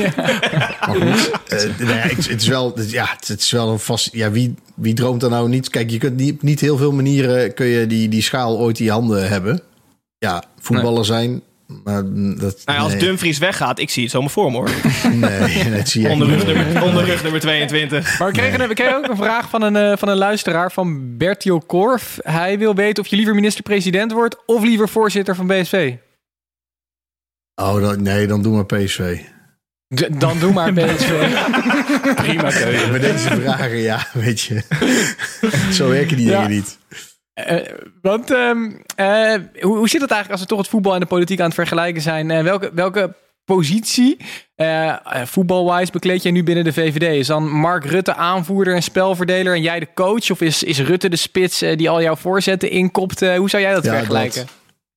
[0.87, 3.79] Maar goed, eh, nou ja, het, het is wel, ja, het, het is wel een
[3.79, 4.09] vast.
[4.13, 5.71] Ja, wie, wie droomt er nou niet?
[5.71, 8.85] Kijk, je kunt niet, niet heel veel manieren kun je die, die schaal ooit in
[8.85, 9.61] je handen hebben.
[10.19, 11.43] Ja, voetballer zijn.
[11.85, 13.01] Maar dat, Nou ja, als nee.
[13.01, 14.71] Dumfries weggaat, ik zie het zomaar voor me hoor.
[15.13, 16.43] Nee, dat zie je Onder niet.
[16.43, 18.19] rug nummer, onder rug nummer 22.
[18.19, 21.17] Maar we kregen, we kregen ook een vraag van een, eh, van een luisteraar van
[21.17, 22.19] Bertio Korf.
[22.23, 25.95] Hij wil weten of je liever minister-president wordt of liever voorzitter van BSV.
[27.55, 29.19] Oh, dan, nee, dan doen we PSV.
[29.95, 31.11] D- dan doe maar BSV.
[32.15, 32.89] Prima keuze.
[32.91, 34.63] Met deze vragen, ja, weet je.
[35.77, 36.33] Zo werken die Ja.
[36.43, 36.79] dingen niet.
[37.37, 37.57] Eh,
[38.03, 41.07] want ehm, eh, hoe, hoe zit het eigenlijk als we toch het voetbal en de
[41.07, 42.31] politiek aan het vergelijken zijn?
[42.31, 43.15] Eh, welke, welke
[43.45, 44.17] positie,
[44.55, 47.03] eh eh, voetbalwise, bekleed jij nu binnen de VVD?
[47.03, 50.31] Is dan Mark Rutte aanvoerder en spelverdeler en jij de coach?
[50.31, 53.23] Of is, is Rutte de spits eh, die al jouw voorzetten inkopt?
[53.23, 54.47] Eh, hoe zou jij dat Ja, vergelijken?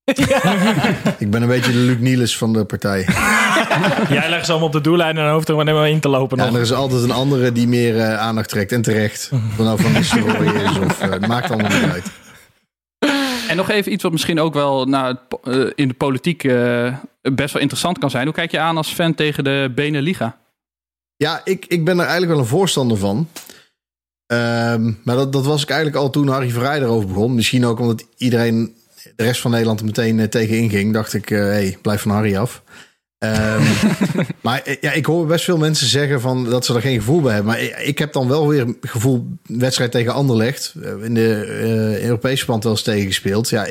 [1.17, 2.99] Ik ben een beetje de Luc Niels van de partij.
[4.09, 6.09] Jij legt ze allemaal op de doellijn en dan hoeft er maar helemaal in te
[6.09, 6.51] lopen Ja, nog.
[6.51, 8.71] en er is altijd een andere die meer eh, aandacht trekt.
[8.71, 9.29] En terecht.
[9.33, 10.99] Of het nou van Nistelrooy is of...
[11.01, 12.05] eh, het maakt allemaal niet uit.
[13.49, 17.53] En nog even iets wat misschien ook wel nou, eh, in de politiek eh, best
[17.53, 18.25] wel interessant kan zijn.
[18.25, 20.37] Hoe kijk je aan als fan tegen de Beneliga?
[21.15, 23.27] Ja, ik, ik ben er eigenlijk wel een voorstander van.
[24.25, 27.35] Ehm, maar dat, dat was ik eigenlijk al toen Harry Verrij erover begon.
[27.35, 28.75] Misschien ook omdat iedereen,
[29.15, 30.93] de rest van Nederland er meteen eh, tegen inging.
[30.93, 32.63] Dacht ik, hé, hey, blijf van Harry af.
[33.19, 33.61] Ehm,
[34.41, 37.21] maar eh, ja, ik hoor best veel mensen zeggen van dat ze er geen gevoel
[37.21, 37.51] bij hebben.
[37.51, 40.73] Maar ik, ik heb dan wel weer gevoel, wedstrijd tegen Anderlecht.
[40.83, 43.49] eh, In de eh, Europese verband wel eens tegengespeeld.
[43.49, 43.63] Ja,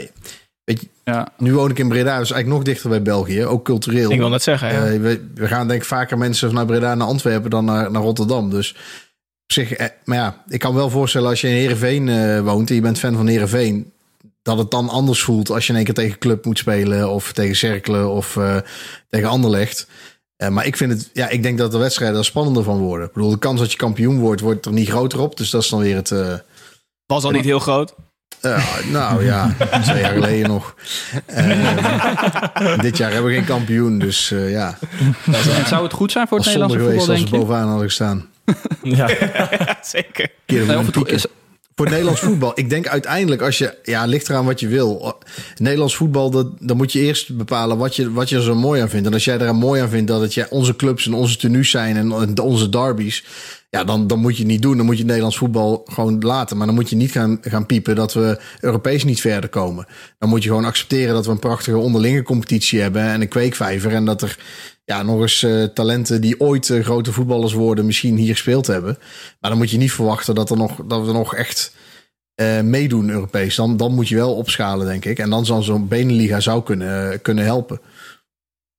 [0.65, 1.29] weet je, Ja.
[1.39, 3.45] nu woon ik in Breda, dus eigenlijk nog dichter bij België.
[3.45, 4.11] Ook cultureel.
[4.13, 4.99] Ik wil net zeggen, ja.
[5.01, 8.51] We, we gaan denk ik vaker mensen vanuit Breda naar Antwerpen dan naar, naar Rotterdam.
[8.51, 8.71] Dus
[9.45, 12.69] op zich, eh, maar ja, ik kan wel voorstellen als je in Heerenveen eh, woont
[12.69, 13.93] en je bent fan van Heerenveen,
[14.49, 17.33] dat het dan anders voelt als je in één keer tegen Club moet spelen of
[17.33, 18.57] tegen Cerkelen of eh,
[19.09, 19.87] tegen Anderlecht.
[20.37, 23.07] Eh, maar ik vind het, ja, ik denk dat de wedstrijden er spannender van worden.
[23.07, 25.37] Ik bedoel, de kans dat je kampioen wordt, wordt er niet groter op.
[25.37, 26.11] Dus dat is dan weer het.
[26.11, 26.35] eh,
[27.07, 27.95] Was al niet heel groot.
[28.93, 30.75] nou ja, twee jaar geleden nog.
[32.81, 34.79] Dit jaar hebben we geen kampioen, dus eh, ja.
[35.33, 37.87] En zou het goed zijn voor het zonde Nederlandse geweest voetbal, als we bovenaan hadden
[37.87, 38.27] gestaan.
[38.83, 39.07] Ja.
[39.83, 40.29] Zeker.
[40.47, 41.27] Keer Nee, of het is-
[41.79, 42.53] Voor Nederlands voetbal.
[42.55, 43.75] Ik denk uiteindelijk als je...
[43.83, 45.19] Ja, ligt eraan wat je wil.
[45.57, 48.81] Nederlands voetbal, dat, dan moet je eerst bepalen wat je, wat je er zo mooi
[48.83, 49.07] aan vindt.
[49.07, 51.71] En als jij er mooi aan vindt dat het ja, onze clubs en onze tenues
[51.71, 53.25] zijn en onze derbies...
[53.71, 54.77] Ja, dan, dan moet je het niet doen.
[54.77, 56.57] Dan moet je Nederlands voetbal gewoon laten.
[56.57, 59.87] Maar dan moet je niet gaan, gaan piepen dat we Europees niet verder komen.
[60.19, 63.03] Dan moet je gewoon accepteren dat we een prachtige onderlinge competitie hebben.
[63.03, 63.93] En een kweekvijver.
[63.93, 64.39] En dat er
[64.85, 68.99] ja, nog eens eh, talenten die ooit eh, grote voetballers worden, misschien hier gespeeld hebben.
[69.41, 71.75] Maar dan moet je niet verwachten dat, er nog, dat we nog echt
[72.35, 73.55] eh, meedoen Europees.
[73.55, 75.19] Dan, dan moet je wel opschalen, denk ik.
[75.19, 77.81] En dan zal zo'n Beneliga zou kunnen, kunnen helpen.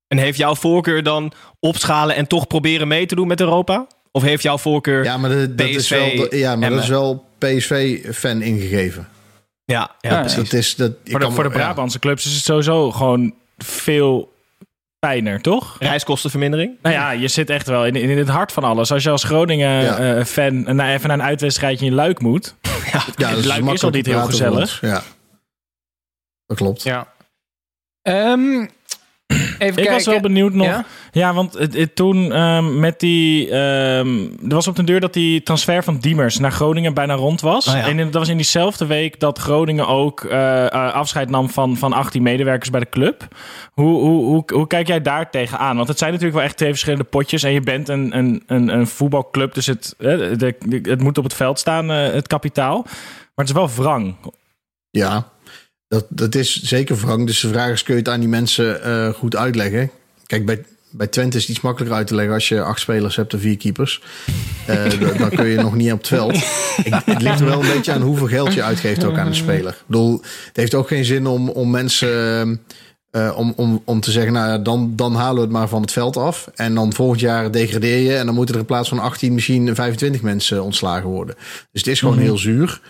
[0.08, 3.88] En heeft jouw voorkeur dan opschalen en toch proberen mee te doen met Europa?
[4.12, 6.88] Of heeft jouw voorkeur Ja, maar, de- dat, is wel, de- ja, maar dat is
[6.90, 9.08] wel PSV-fan ingegeven.
[9.66, 10.50] Ja, ja, Ja, precies.
[10.50, 11.56] Dat is, dat, ik Voor de, kan- voor de ja.
[11.56, 14.34] Brabantse clubs is het sowieso gewoon veel
[15.06, 15.76] fijner, toch?
[15.80, 16.78] Reiskostenvermindering.
[16.82, 18.92] Nou ja, je zit echt wel in, in het hart van alles.
[18.92, 22.56] Als je als Groningen-fan naar even naar een uitwedstrijdje in Luik moet.
[22.92, 24.82] Ja, Ja, dat Luik is al makkelijk niet heel gezellig.
[24.82, 25.04] Ja,
[26.46, 26.84] dat klopt.
[26.84, 27.08] Ja.
[28.02, 28.66] Ehm,
[29.34, 29.94] even Ik kijken.
[29.94, 30.68] was wel benieuwd nog.
[30.68, 30.86] Ja?
[31.12, 33.50] Ja, want het, het- toen ehm, met die.
[33.50, 37.42] ehm, er was op de deur dat die transfer van Diemers naar Groningen bijna rond
[37.42, 37.68] was.
[37.68, 37.82] Oh ja.
[37.88, 41.78] En in- dat was in diezelfde week dat Groningen ook eh, eh, afscheid nam van,
[41.78, 43.28] van 18 medewerkers bij de club.
[43.74, 45.76] Hoe, hoe, hoe, hoe kijk jij daar tegenaan?
[45.76, 47.44] Want het zijn natuurlijk wel echt twee verschillende potjes.
[47.44, 51.18] En je bent een, een, een, een voetbalclub, dus het, eh, de, de- het moet
[51.18, 52.82] op het veld staan, eh, het kapitaal.
[53.36, 54.16] Maar het is wel wrang.
[54.92, 55.28] Ja,
[55.90, 57.26] dat, dat is zeker wrang.
[57.26, 59.90] Dus de vraag is, kun je het aan die mensen eh, goed uitleggen?
[60.26, 63.16] Kijk, bij, bij Twente is het iets makkelijker uit te leggen als je acht spelers
[63.16, 64.02] hebt en vier keepers.
[64.66, 64.84] Eh,
[65.20, 66.36] dan kun je nog niet op het veld.
[66.84, 69.36] Ik, het ligt er wel een beetje aan hoeveel geld je uitgeeft ook aan een
[69.36, 69.72] speler.
[69.72, 72.62] Ik bedoel, het heeft ook geen zin om, om mensen...
[73.12, 75.82] eh, om, om, om te zeggen, nou ja, dan, dan halen we het maar van
[75.82, 76.50] het veld af.
[76.56, 78.16] En dan volgend jaar degradeer je.
[78.16, 81.36] En dan moeten er in plaats van 18 misschien 25 mensen ontslagen worden.
[81.72, 82.24] Dus het is gewoon Mhm.
[82.24, 82.82] heel zuur.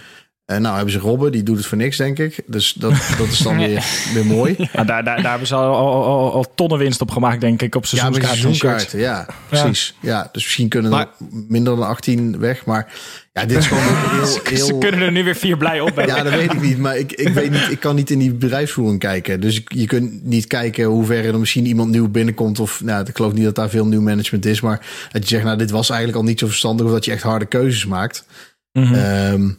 [0.50, 2.40] En nou hebben ze Robben, die doet het voor niks, denk ik.
[2.46, 4.56] Dus dat, dat is dan weer, weer mooi.
[4.74, 7.62] Ja, daar, daar, daar hebben ze al, al, al, al tonnen winst op gemaakt, denk
[7.62, 8.40] ik, op Ja, seizoenskaarten.
[8.40, 9.00] seizoenkaarten.
[9.00, 9.96] Ja, precies.
[10.02, 10.30] Ja.
[10.32, 11.08] dus misschien kunnen er
[11.48, 12.66] minder dan 18 weg.
[12.66, 12.94] Maar
[13.34, 13.84] ja, dit is gewoon
[14.16, 14.26] heel...
[14.26, 16.16] Ze heel kunnen er nu weer vier blij op hebben.
[16.16, 16.78] ja, dat weet ik niet.
[16.78, 19.40] Maar ik, ik weet niet, ik kan niet in die bedrijfsvoering kijken.
[19.42, 22.60] Dus je kunt niet kijken hoe ver er misschien iemand nieuw binnenkomt.
[22.60, 24.62] Of nou, ik geloof niet dat daar veel nieuw management is.
[24.62, 26.86] Maar dat je zegt, nou, dit was eigenlijk al niet zo verstandig.
[26.86, 28.26] Of dat je echt harde keuzes maakt.
[28.72, 28.94] Mhm.
[28.94, 29.50] Ehm,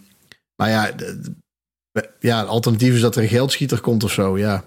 [0.60, 0.90] maar ja,
[2.18, 4.38] ja, het alternatief is dat er een geldschieter komt of zo.
[4.38, 4.64] Ja.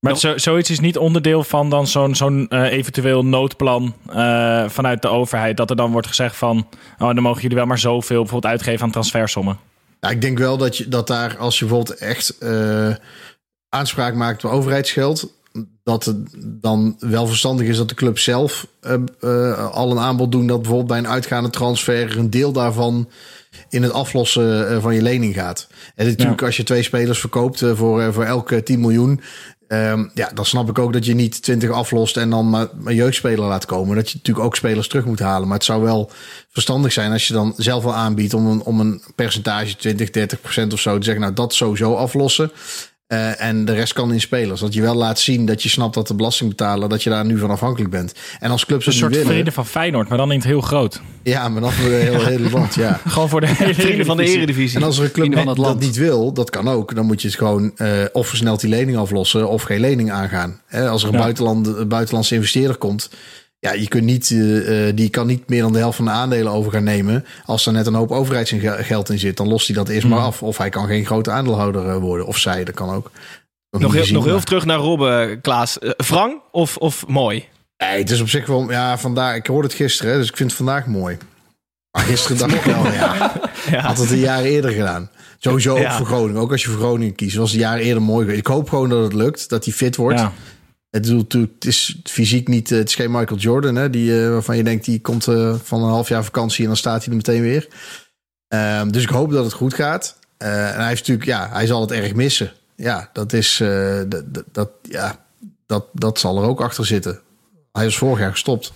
[0.00, 5.02] Maar zo, zoiets is niet onderdeel van dan zo'n zo'n eh, eventueel noodplan eh, vanuit
[5.02, 5.56] de overheid.
[5.56, 6.68] Dat er dan wordt gezegd van,
[6.98, 9.58] oh, dan mogen jullie wel maar zoveel bijvoorbeeld uitgeven aan transfersommen.
[10.00, 12.94] Nou, ik denk wel dat, je, dat daar, als je bijvoorbeeld echt eh,
[13.68, 15.32] aanspraak maakt op overheidsgeld,
[15.82, 18.66] dat het dan wel verstandig is dat de club zelf
[19.72, 23.08] al een aanbod doen dat bijvoorbeeld bij een uitgaande transfer een deel daarvan
[23.70, 25.68] in het aflossen eh, van je lening gaat.
[25.94, 29.20] En natuurlijk, als je twee spelers verkoopt eh, voor, eh, voor elke 10 miljoen.
[29.68, 32.94] ehm, ja, dan snap ik ook dat je niet 20 aflost en dan maar een
[32.94, 33.96] jeugdspeler laat komen.
[33.96, 35.48] Dat je natuurlijk ook spelers terug moet halen.
[35.48, 36.10] Maar het zou wel
[36.50, 40.40] verstandig zijn als je dan zelf wel aanbiedt om een, om een percentage, 20, 30
[40.40, 42.50] procent of zo, te zeggen, nou dat sowieso aflossen.
[43.08, 44.60] Eh, en de rest kan in spelers.
[44.60, 47.38] Dat je wel laat zien dat je snapt dat de belastingbetaler, dat je daar nu
[47.38, 48.14] van afhankelijk bent.
[48.40, 49.34] En als clubs Een het soort niet willen.
[49.36, 51.00] vrede van Feyenoord, maar dan in het heel groot.
[51.22, 53.00] Ja, maar dan voor de hele, hele land, ja.
[53.06, 54.78] Gewoon voor de hele Vrienden van de Eredivisie.
[54.78, 55.80] En als er een club van het land.
[55.80, 56.94] niet wil, dat kan ook.
[56.94, 60.60] Dan moet je het gewoon eh, of versneld die lening aflossen of geen lening aangaan.
[60.66, 61.20] Hè, als er een Ja.
[61.20, 63.10] buitenland, een buitenlandse investeerder komt,
[63.58, 66.10] ja, je kunt niet, eh, eh, die kan niet meer dan de helft van de
[66.10, 67.24] aandelen over gaan nemen.
[67.44, 70.42] Als er net een hoop overheidsgeld in zit, dan lost hij dat eerst maar af.
[70.42, 72.26] Of hij kan geen grote aandeelhouder eh, worden.
[72.26, 73.10] Of zij, dat kan ook.
[73.70, 75.78] Nog heel, nog heel terug naar Robben, Klaas.
[75.96, 77.44] Wrang of, of mooi?
[77.76, 80.48] Nee, het is op zich wel, ja, vandaag, ik hoorde het gisteren, dus ik vind
[80.48, 81.16] het vandaag mooi.
[81.90, 83.32] Maar gisteren dacht ik wel, ja,
[83.70, 83.80] Ja.
[83.80, 85.10] had het een jaar eerder gedaan.
[85.38, 85.96] Sowieso ook Ja.
[85.96, 86.40] voor Groningen.
[86.40, 88.32] Ook als je voor Groningen kiest, was het een jaar eerder mooi.
[88.36, 90.18] Ik hoop gewoon dat het lukt, dat hij fit wordt.
[90.18, 90.32] Ja.
[90.90, 94.56] Het, is het fysiek niet, eh, het is geen Michael Jordan, hè, die, eh, waarvan
[94.56, 97.16] je denkt, die komt eh, van een half jaar vakantie en dan staat hij er
[97.16, 97.68] meteen weer.
[98.48, 100.18] Ehm, dus ik hoop dat het goed gaat.
[100.38, 102.52] En hij heeft natuurlijk, ja, hij zal het erg missen.
[102.76, 103.62] Ja, dat is,
[104.52, 105.24] dat, ja,
[105.66, 107.20] dat, dat zal er ook achter zitten.
[107.72, 108.72] Hij is vorig jaar gestopt.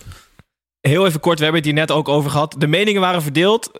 [0.81, 2.55] Heel even kort, we hebben het hier net ook over gehad.
[2.57, 3.71] De meningen waren verdeeld.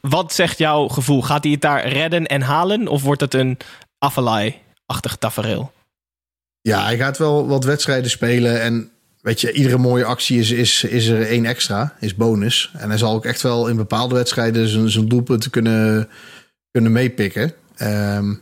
[0.00, 1.22] Wat zegt jouw gevoel?
[1.22, 2.88] Gaat hij het daar redden en halen?
[2.88, 3.58] Of wordt het een
[3.98, 5.72] Afalai-achtig tafereel?
[6.60, 8.60] Ja, hij gaat wel wat wedstrijden spelen.
[8.60, 8.90] En
[9.20, 12.72] weet je, iedere mooie actie is, is, is er één extra, is bonus.
[12.76, 16.08] En hij zal ook echt wel in bepaalde wedstrijden zijn, zijn doelpunten kunnen,
[16.70, 17.52] kunnen meepikken.
[17.76, 18.34] Ehm,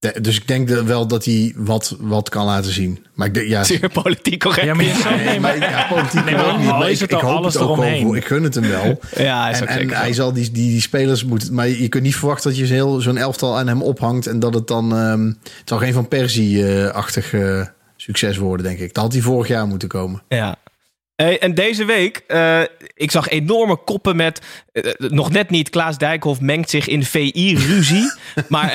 [0.00, 3.06] de- dus ik denk wel dat hij wat, wat kan laten zien.
[3.14, 4.66] Maar ik denk, ja, Zeer politiek correct.
[4.66, 6.70] Ja, maar je zou- Nee, maar ja, politiek Nee, kan maar ook niet.
[6.70, 8.06] al Maar is ik, het ik al hoop alles het ook wel eromheen.
[8.06, 8.16] voor.
[8.16, 9.00] Ik gun het hem wel.
[9.26, 11.54] Ja, is en hij zal die, die, die spelers moeten...
[11.54, 14.26] Maar je kunt niet verwachten dat je zo'n heel- zo'n elftal aan hem ophangt...
[14.26, 14.96] en dat het dan...
[14.96, 17.60] ehm, het zal geen Van Persie-achtig eh,
[17.96, 18.94] succes worden, denk ik.
[18.94, 20.22] Dat had hij vorig jaar moeten komen.
[20.28, 20.56] Ja.
[21.20, 22.60] Hey, en deze week, eh,
[22.94, 24.40] ik zag enorme koppen met...
[24.72, 28.12] eh, nog net niet, Klaas Dijkhoff mengt zich in VI-ruzie.
[28.48, 28.68] maar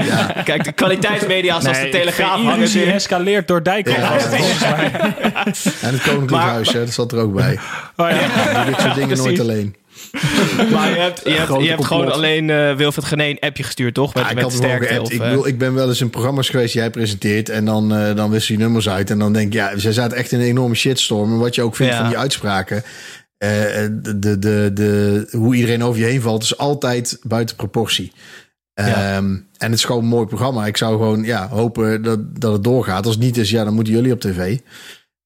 [0.44, 3.98] kijk, de kwaliteitsmedia zoals de Telegraaf hangen ruzie escaleert door Dijkhoff.
[3.98, 4.14] Ja.
[5.80, 7.58] En het Koninklijk Maar- Huis, hè, dat zat er ook bij.
[7.96, 8.54] Oh, ja.
[8.54, 9.76] Doe dit soort dingen nooit alleen.
[10.72, 13.94] Maar je hebt, je hebt, je hebt gewoon alleen eh Wilfred Genee een appje gestuurd,
[13.94, 14.14] toch?
[14.14, 15.00] Met, Ja, ik met sterkte.
[15.00, 17.48] Of, Ik, eh, bedoel, ik ben wel eens in programma's geweest die jij presenteert.
[17.48, 19.10] En dan, eh, dan wissel je nummers uit.
[19.10, 21.32] En dan denk ik, ja, zij zaten echt in een enorme shitstorm.
[21.32, 21.98] En wat je ook vindt Ja.
[21.98, 22.82] van die uitspraken.
[23.38, 28.12] de, de, de, de, hoe iedereen over je heen valt, is altijd buiten proportie.
[28.74, 28.84] Ja.
[29.16, 30.66] Ehm, en het is gewoon een mooi programma.
[30.66, 33.06] Ik zou gewoon ja, hopen dat, dat het doorgaat.
[33.06, 34.58] Als het niet is, ja, dan moeten jullie op tv.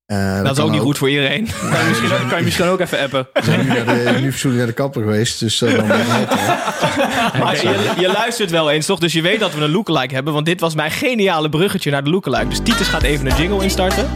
[0.06, 1.48] Eh, Dat is ook niet goed voor iedereen.
[1.70, 3.28] Kan je misschien, ook- kan je misschien ook even appen.
[3.32, 5.40] We zijn nu, naar de, nu naar de kapper geweest.
[5.40, 7.38] Dus eh, dan het.
[7.42, 8.98] Maar je, je luistert wel eens, toch?
[8.98, 10.32] Dus je weet dat we een lookalike hebben.
[10.32, 12.48] Want dit was mijn geniale bruggetje naar de lookalike.
[12.48, 14.08] Dus Titus gaat even een jingle instarten.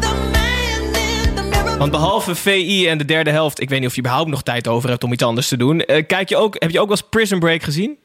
[1.79, 3.61] Want behalve VI en de derde helft...
[3.61, 5.81] ik weet niet of je überhaupt nog tijd over hebt om iets anders te doen.
[5.81, 7.99] Eh, kijk je ook, heb je ook wel eens Prison Break gezien?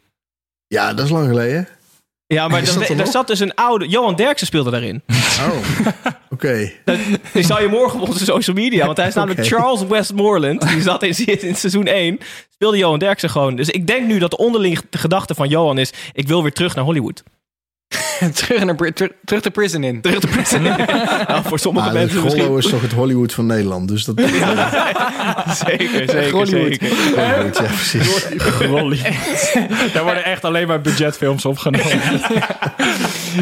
[0.67, 1.67] Ja, dat is lang geleden.
[2.27, 3.87] Ja, maar dan- er daar zat dus een oude...
[3.87, 5.03] Johan Derksen speelde daarin.
[5.39, 5.57] Oh,
[6.33, 6.71] oké.
[7.33, 8.85] Die zal je morgen op onze social media.
[8.85, 9.47] Want hij is namelijk.
[9.47, 10.67] Charles Westmoreland.
[10.67, 12.19] Die zat in, zit in seizoen 1.
[12.49, 13.55] Speelde Johan Derksen gewoon.
[13.55, 15.93] Dus ik denk nu dat de onderliggende gedachte van Johan is...
[16.13, 17.23] ik wil weer terug naar Hollywood.
[18.33, 20.01] terug, naar, Bri- ter- terug de prison in.
[20.01, 20.61] Terug de prison.
[21.27, 22.57] nou, voor sommige Ah, mensen misschien...
[22.57, 23.87] is toch het Hollywood van Nederland.
[23.87, 24.19] Dus dat...
[25.65, 26.45] Zeker, zeker, Hollywood.
[26.79, 26.89] zeker.
[27.15, 28.25] Hollywood, ja, precies.
[28.59, 28.99] Rolly.
[29.93, 31.91] Daar worden echt alleen maar budgetfilms opgenomen.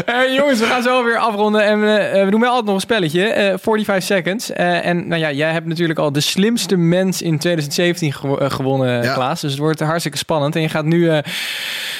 [0.06, 1.64] Eh, jongens, we gaan zo weer afronden.
[1.66, 3.24] En we, eh, we doen wel altijd nog een spelletje.
[3.28, 4.52] eh 45 seconds.
[4.52, 8.50] Eh, en nou ja, jij hebt natuurlijk al de slimste mens in 2017 gewo- eh,
[8.50, 9.14] gewonnen, Ja.
[9.14, 9.41] Klaas.
[9.41, 10.56] Dus het wordt hartstikke spannend.
[10.56, 11.18] En je gaat nu eh,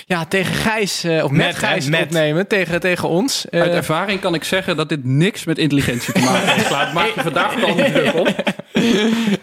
[0.06, 2.02] ja, tegen Gijs, eh, of met, Gijs met.
[2.04, 2.33] opnemen.
[2.48, 3.50] Tegen, tegen ons.
[3.50, 6.68] Eh, Uit ervaring kan ik zeggen dat dit niks met intelligentie te maken heeft.
[6.68, 8.28] Klaar, Maak je vandaag al niet druk op.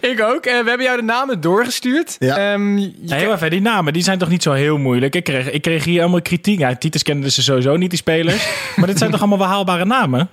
[0.00, 0.44] ik ook.
[0.44, 2.16] Eh, we hebben jou de namen doorgestuurd.
[2.18, 2.52] Ja.
[2.52, 5.14] Ehm, je heel even, die namen die zijn toch niet zo heel moeilijk.
[5.14, 6.58] Ik kreeg, ik kreeg hier allemaal kritiek.
[6.58, 8.48] Ja, Titus kende ze sowieso niet, die spelers.
[8.76, 10.28] maar dit zijn toch allemaal behaalbare namen?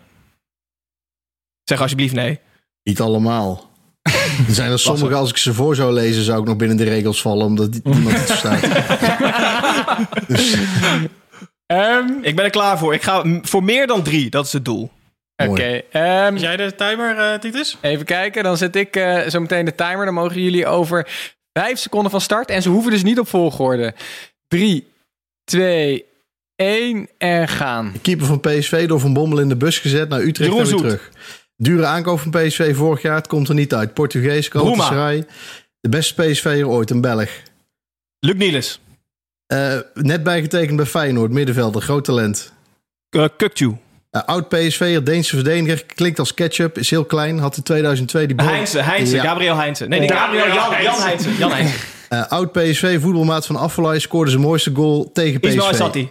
[1.63, 2.39] Zeg alsjeblieft nee.
[2.83, 3.69] Niet allemaal.
[4.47, 6.83] Er zijn er sommige, als ik ze voor zou lezen, zou ik nog binnen de
[6.83, 8.61] regels vallen, omdat niemand het verstaat.
[10.27, 10.57] dus,
[11.67, 12.93] Ehm, Ik ben er klaar voor.
[12.93, 14.29] Ik ga voor meer dan drie.
[14.29, 14.91] Dat is het doel.
[15.35, 15.49] Oké.
[15.49, 15.81] Mooi.
[15.91, 17.77] ehm, jij de timer, eh, Titus?
[17.81, 20.05] Even kijken, dan zet ik eh, zo meteen de timer.
[20.05, 21.07] Dan mogen jullie over
[21.53, 22.49] vijf seconden van start.
[22.49, 23.93] En ze hoeven dus niet op volgorde.
[24.47, 24.87] Drie,
[25.43, 26.05] twee,
[26.55, 27.89] één en gaan.
[27.93, 30.67] de keeper van PSV door Van Bommel in de bus gezet naar Utrecht Jeroen en
[30.67, 31.09] weer terug.
[31.57, 33.93] Dure aankoop van PSV vorig jaar, het komt er niet uit.
[33.93, 35.25] Portugees, Galatasaray.
[35.79, 37.29] De beste PSV'er ooit, een Belg.
[38.19, 38.79] Luc Niels.
[39.47, 42.53] Eh, net bijgetekend bij Feyenoord, middenvelder, groot talent.
[43.09, 43.25] Uh.
[44.11, 48.35] Eh, oud PSV'er, Deense verdediger, klinkt als ketchup, is heel klein, had in 2002 die
[48.35, 48.47] bal.
[48.47, 48.81] Heinze.
[48.81, 49.15] Heinze.
[49.15, 49.23] Ja.
[49.23, 49.87] Gabriel Heinze.
[49.87, 50.47] Nee, niet Gabriel.
[50.47, 51.37] Jan, Jan Heinze.
[51.37, 51.75] Jan Heinze.
[52.07, 55.49] Eh, oud PSV, voetbalmaat van Affelay, scoorde zijn mooiste goal tegen PSV.
[55.49, 56.09] Ismail Satti.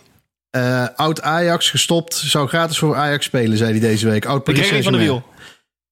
[0.50, 4.24] Eh, oud Ajax, gestopt, zou gratis voor Ajax spelen, zei hij deze week.
[4.24, 4.98] Oud Paris Gregory van de.
[4.98, 5.24] Wiel.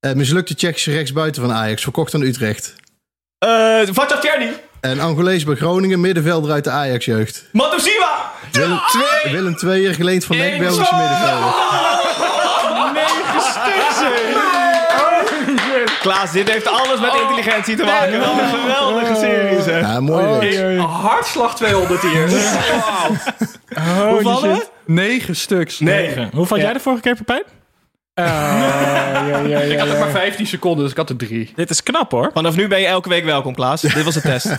[0.00, 2.74] Eh, mislukte Tsjechische rechtsbuiten van Ajax, verkocht aan Utrecht.
[3.44, 4.50] Uh, Vatjaf Tjerni.
[4.84, 7.44] En Angolees bij Groningen, middenvelder uit de Ajax-jeugd.
[7.52, 8.32] Matusiwa.
[8.50, 8.80] Willem,
[9.30, 11.54] Willem Tweeër, geleend van Nek, Belgische middenvelder.
[16.00, 18.20] Klaas, dit heeft alles met intelligentie te maken.
[18.20, 19.80] Wel een geweldige serie, zeg.
[19.80, 20.82] Ja, mooi reeks.
[20.82, 22.28] Hartslag 200 hier.
[24.08, 24.66] Hoe vallen we?
[24.86, 25.78] Negen stuks.
[25.80, 26.30] Negen.
[26.34, 27.42] Hoe vond jij de vorige keer, Pepijn?
[29.42, 31.52] Ik had het maar 15 seconden, dus ik had er drie.
[31.54, 32.30] Dit is knap, hoor.
[32.32, 33.80] Vanaf nu ben je elke week welkom, Klaas.
[33.94, 34.46] Dit was de test.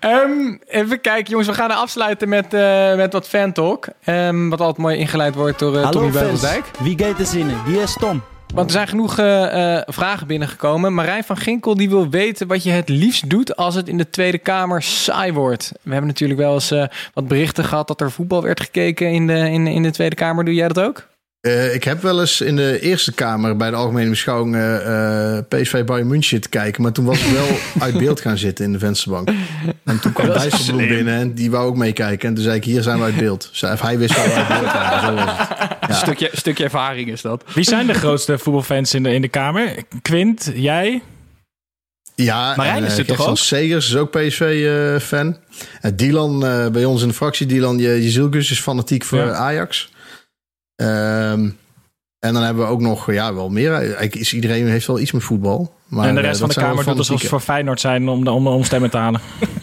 [0.00, 1.48] Ehm, even kijken, jongens.
[1.48, 3.86] We gaan er afsluiten met, eh, met wat fan talk.
[4.04, 6.64] Ehm, wat altijd mooi ingeleid wordt door eh, Tommy Beugelsdijk.
[6.78, 7.56] wie gaat er zinnen?
[7.66, 8.22] Wie is Tom?
[8.54, 10.94] Want er zijn genoeg eh, eh, vragen binnengekomen.
[10.94, 14.10] Marijn van Ginkel die wil weten wat je het liefst doet als het in de
[14.10, 15.72] Tweede Kamer saai wordt.
[15.82, 19.26] We hebben natuurlijk wel eens eh, wat berichten gehad dat er voetbal werd gekeken in
[19.26, 20.44] de, in, in de Tweede Kamer.
[20.44, 21.06] Doe jij dat ook?
[21.46, 25.44] Eh, ik heb wel eens in de Eerste Kamer bij de Algemene Beschouwing eh, eh,
[25.48, 26.82] PSV Bayern München te kijken.
[26.82, 27.46] Maar toen was ik wel
[27.86, 29.28] uit beeld gaan zitten in de vensterbank.
[29.84, 32.28] En toen kwam Dijsselbloem binnen en die wou ook meekijken.
[32.28, 33.50] En toen zei ik, hier zijn we uit beeld.
[33.60, 35.00] Hij wist waar we uit beeld waren.
[35.00, 35.88] Zo was het.
[35.90, 37.44] Een stukje, stukje ervaring is dat.
[37.54, 39.74] Wie zijn de grootste voetbalfans in de, in de Kamer?
[40.02, 41.02] Quint, jij?
[42.14, 43.38] Ja, Marijn en, is dit toch ook?
[43.38, 45.36] Segers is ook PSV-fan.
[45.80, 49.32] en Dylan, eh, bij ons in de fractie, Dylan Je- Jezielkus is fanatiek voor Ja.
[49.32, 49.94] Ajax.
[50.76, 51.48] Ehm,
[52.18, 53.72] en dan hebben we ook nog, ja, wel meer.
[53.74, 55.74] Eigenlijk is iedereen heeft wel iets met voetbal.
[55.88, 58.24] Maar, en de eh, rest van de Kamer doet alsof ze voor Feyenoord zijn om,
[58.24, 59.20] de, om, om stemmen te halen.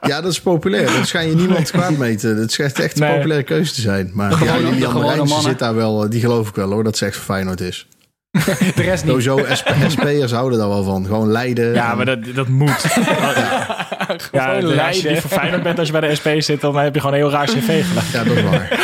[0.00, 0.86] Ja, dat is populair.
[0.86, 2.34] Dat schijn je niemand kwaad mee te.
[2.34, 3.14] Dat schijnt echt een Nee.
[3.16, 4.10] populaire keuze te zijn.
[4.14, 6.04] Maar De ja, gewone- Marijnse zit daar wel.
[6.04, 7.86] eh, Die geloof ik wel hoor, dat ze echt voor Feyenoord is.
[8.30, 9.22] De rest niet.
[9.22, 11.06] Sowieso, SP, SP'ers houden daar wel van.
[11.06, 11.74] Gewoon leiden.
[11.74, 12.82] Ja, en- maar dat, dat moet.
[12.94, 13.86] ja,
[14.22, 17.14] als je voor Feyenoord bent als je bij de SP zit, dan heb je gewoon
[17.16, 18.04] een heel raar cv gedaan.
[18.12, 18.72] Ja, dat is waar.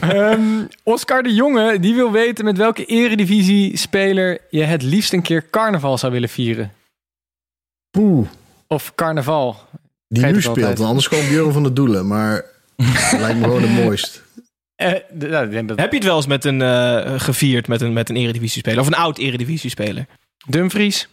[0.00, 0.42] Ehm,
[0.82, 5.98] Oscar de Jonge die wil weten met welke eredivisie-speler je het liefst een keer carnaval
[5.98, 6.72] zou willen vieren.
[7.90, 8.28] Poeh.
[8.66, 9.56] Of carnaval.
[10.08, 10.80] Die nu speelt.
[10.80, 12.06] Anders gewoon Björn van der Doelen.
[12.06, 12.44] Maar
[13.20, 14.22] lijkt me gewoon het mooist.
[14.74, 17.92] Eh, de- nou, dat Heb je het wel eens met een, eh, gevierd met een,
[17.92, 18.80] met een eredivisie-speler?
[18.80, 20.06] Of een oud eredivisie-speler?
[20.46, 21.08] Dumfries.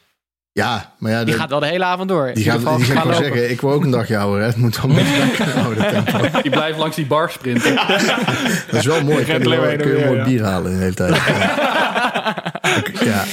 [0.59, 1.23] Ja, maar ja...
[1.23, 2.31] Die gaat wel de hele avond door.
[2.33, 4.39] Die geval die zeggen, ik wil ook een dagje ouder.
[4.39, 4.45] Hè.
[4.47, 6.19] Het moet wel een beetje lekker houden, tempo.
[6.41, 7.75] Die blijft langs die bar sprinten.
[7.75, 9.25] Dat is wel mooi.
[9.25, 10.23] Kan je, wel, kun je mooi ja.
[10.23, 11.15] bier halen de hele tijd.
[13.09, 13.23] ja.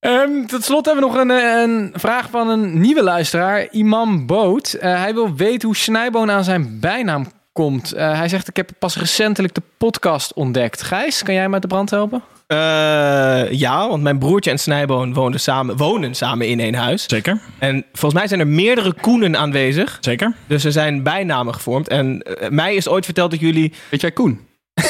[0.00, 4.26] Ehm, tot slot hebben we nog een, eh, een vraag van een nieuwe luisteraar, Imam
[4.26, 4.72] Boot.
[4.72, 7.92] Eh, hij wil weten hoe Snijboon aan zijn bijnaam komt.
[7.92, 10.82] Eh, hij zegt, ik heb pas recentelijk de podcast ontdekt.
[10.82, 12.22] Gijs, kan jij hem uit de brand helpen?
[12.54, 17.04] Eh, ja, want mijn broertje en Snijboon woonden samen, wonen samen in één huis.
[17.06, 17.40] Zeker.
[17.58, 19.98] En volgens mij zijn er meerdere Koenen aanwezig.
[20.00, 20.34] Zeker.
[20.46, 21.88] Dus er zijn bijnamen gevormd.
[21.88, 23.72] En eh, mij is ooit verteld dat jullie...
[23.88, 24.40] Weet jij Koen?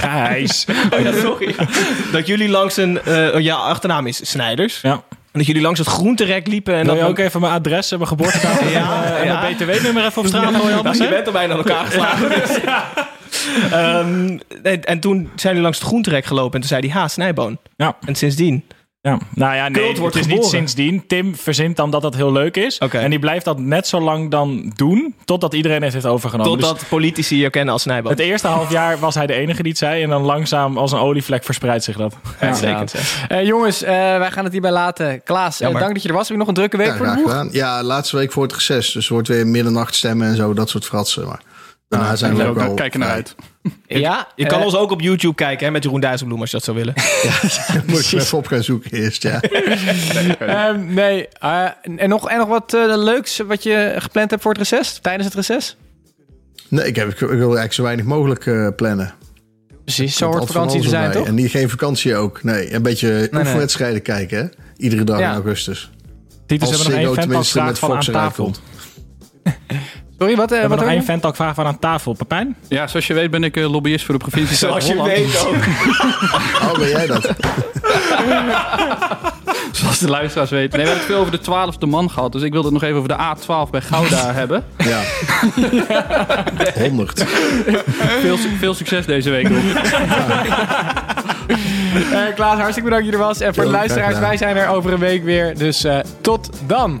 [0.00, 0.66] Gijs.
[0.94, 1.54] Oh ja, sorry.
[2.12, 3.02] dat jullie langs een...
[3.02, 4.80] eh, ja, achternaam is Snijders.
[4.80, 4.92] Ja.
[5.32, 6.74] En dat jullie langs het groenterek liepen.
[6.74, 9.40] En Wil dat je ook even mijn adres en mijn geboortedatum Ja, en, en ja.
[9.40, 10.76] mijn btw-nummer even op straat gooien?
[10.76, 12.28] Anders, je bent er bijna aan elkaar geslagen.
[12.28, 12.58] dus.
[13.70, 16.52] Ehm, en, en toen zijn jullie langs het groenterek gelopen.
[16.54, 17.58] En toen zei hij, ha, Snijboon.
[17.76, 17.96] Ja.
[18.06, 18.64] En sindsdien...
[19.02, 21.06] Ja, nou ja, nee, wordt het is niet sindsdien.
[21.06, 22.78] Tim verzint dan dat dat heel leuk is.
[22.78, 22.98] Oké.
[22.98, 26.58] En die blijft dat net zo lang dan doen, totdat iedereen het heeft overgenomen.
[26.58, 28.10] Dus Totdat politici je kennen als Snijboon.
[28.10, 30.02] het eerste half jaar was hij de enige die het zei.
[30.02, 32.14] En dan langzaam als een olievlek verspreidt zich dat.
[32.38, 32.94] Uitstekend.
[33.28, 35.22] Eh, jongens, eh, wij gaan het hierbij laten.
[35.22, 36.28] Klaas, eh, dank dat je er was.
[36.28, 37.52] Heb je nog een drukke week Ja, voor de boeg?
[37.52, 38.92] Ja, laatste week voor het reces.
[38.92, 40.54] Dus er wordt weer middernacht stemmen en zo.
[40.54, 41.26] Dat soort fratsen.
[41.26, 41.40] Maar
[41.90, 43.18] daarna zijn we ook wel Kijk er naar vrij.
[43.18, 43.34] uit.
[43.86, 46.56] Ja, Je kan eh, ons ook op YouTube kijken hè, met Jeroen Dijsselbloem als je
[46.56, 46.94] dat zou willen.
[47.86, 49.40] Moet ik even op gaan zoeken eerst, ja.
[49.40, 51.64] ehm, nee, eh,
[51.96, 54.98] en, nog, en nog wat eh, leuks wat je gepland hebt voor het reces?
[55.02, 55.76] Tijdens het reces?
[56.68, 59.14] Nee, ik, heb, ik wil eigenlijk zo weinig mogelijk eh, plannen.
[59.84, 61.26] Precies, zo hoort vakantie te zijn, toch?
[61.26, 62.42] En niet geen vakantie ook.
[62.42, 63.42] Nee, een beetje nee.
[63.42, 64.46] oefenwedstrijden kijken, hè?
[64.76, 65.28] Iedere dag Ja.
[65.28, 65.90] in augustus.
[66.46, 68.54] Titus Als hebben nog één met aan Fox eruit tafel.
[70.20, 70.52] Sorry, wat?
[70.52, 72.12] eh, hebben wat nog één fantalk vraag van aan tafel.
[72.12, 72.56] Pepijn?
[72.68, 75.54] Ja, zoals je weet ben ik eh, lobbyist voor de provincie Zoals je weet ook.
[76.70, 77.30] Oh, ben jij dat?
[79.72, 80.78] Zoals de luisteraars weten.
[80.78, 82.32] Nee, we hebben het veel over de twaalfde man gehad.
[82.32, 84.64] Dus ik wilde het nog even over de A12 bij Gouda hebben.
[84.76, 85.00] Ja.
[86.78, 87.24] 100.
[88.20, 89.48] Veel, veel succes deze week.
[89.48, 89.62] nog.
[92.12, 93.40] Eh, Klaas, hartstikke bedankt dat je er was.
[93.40, 95.58] En voor de luisteraars, wij zijn er over een week weer.
[95.58, 97.00] Dus eh, tot dan.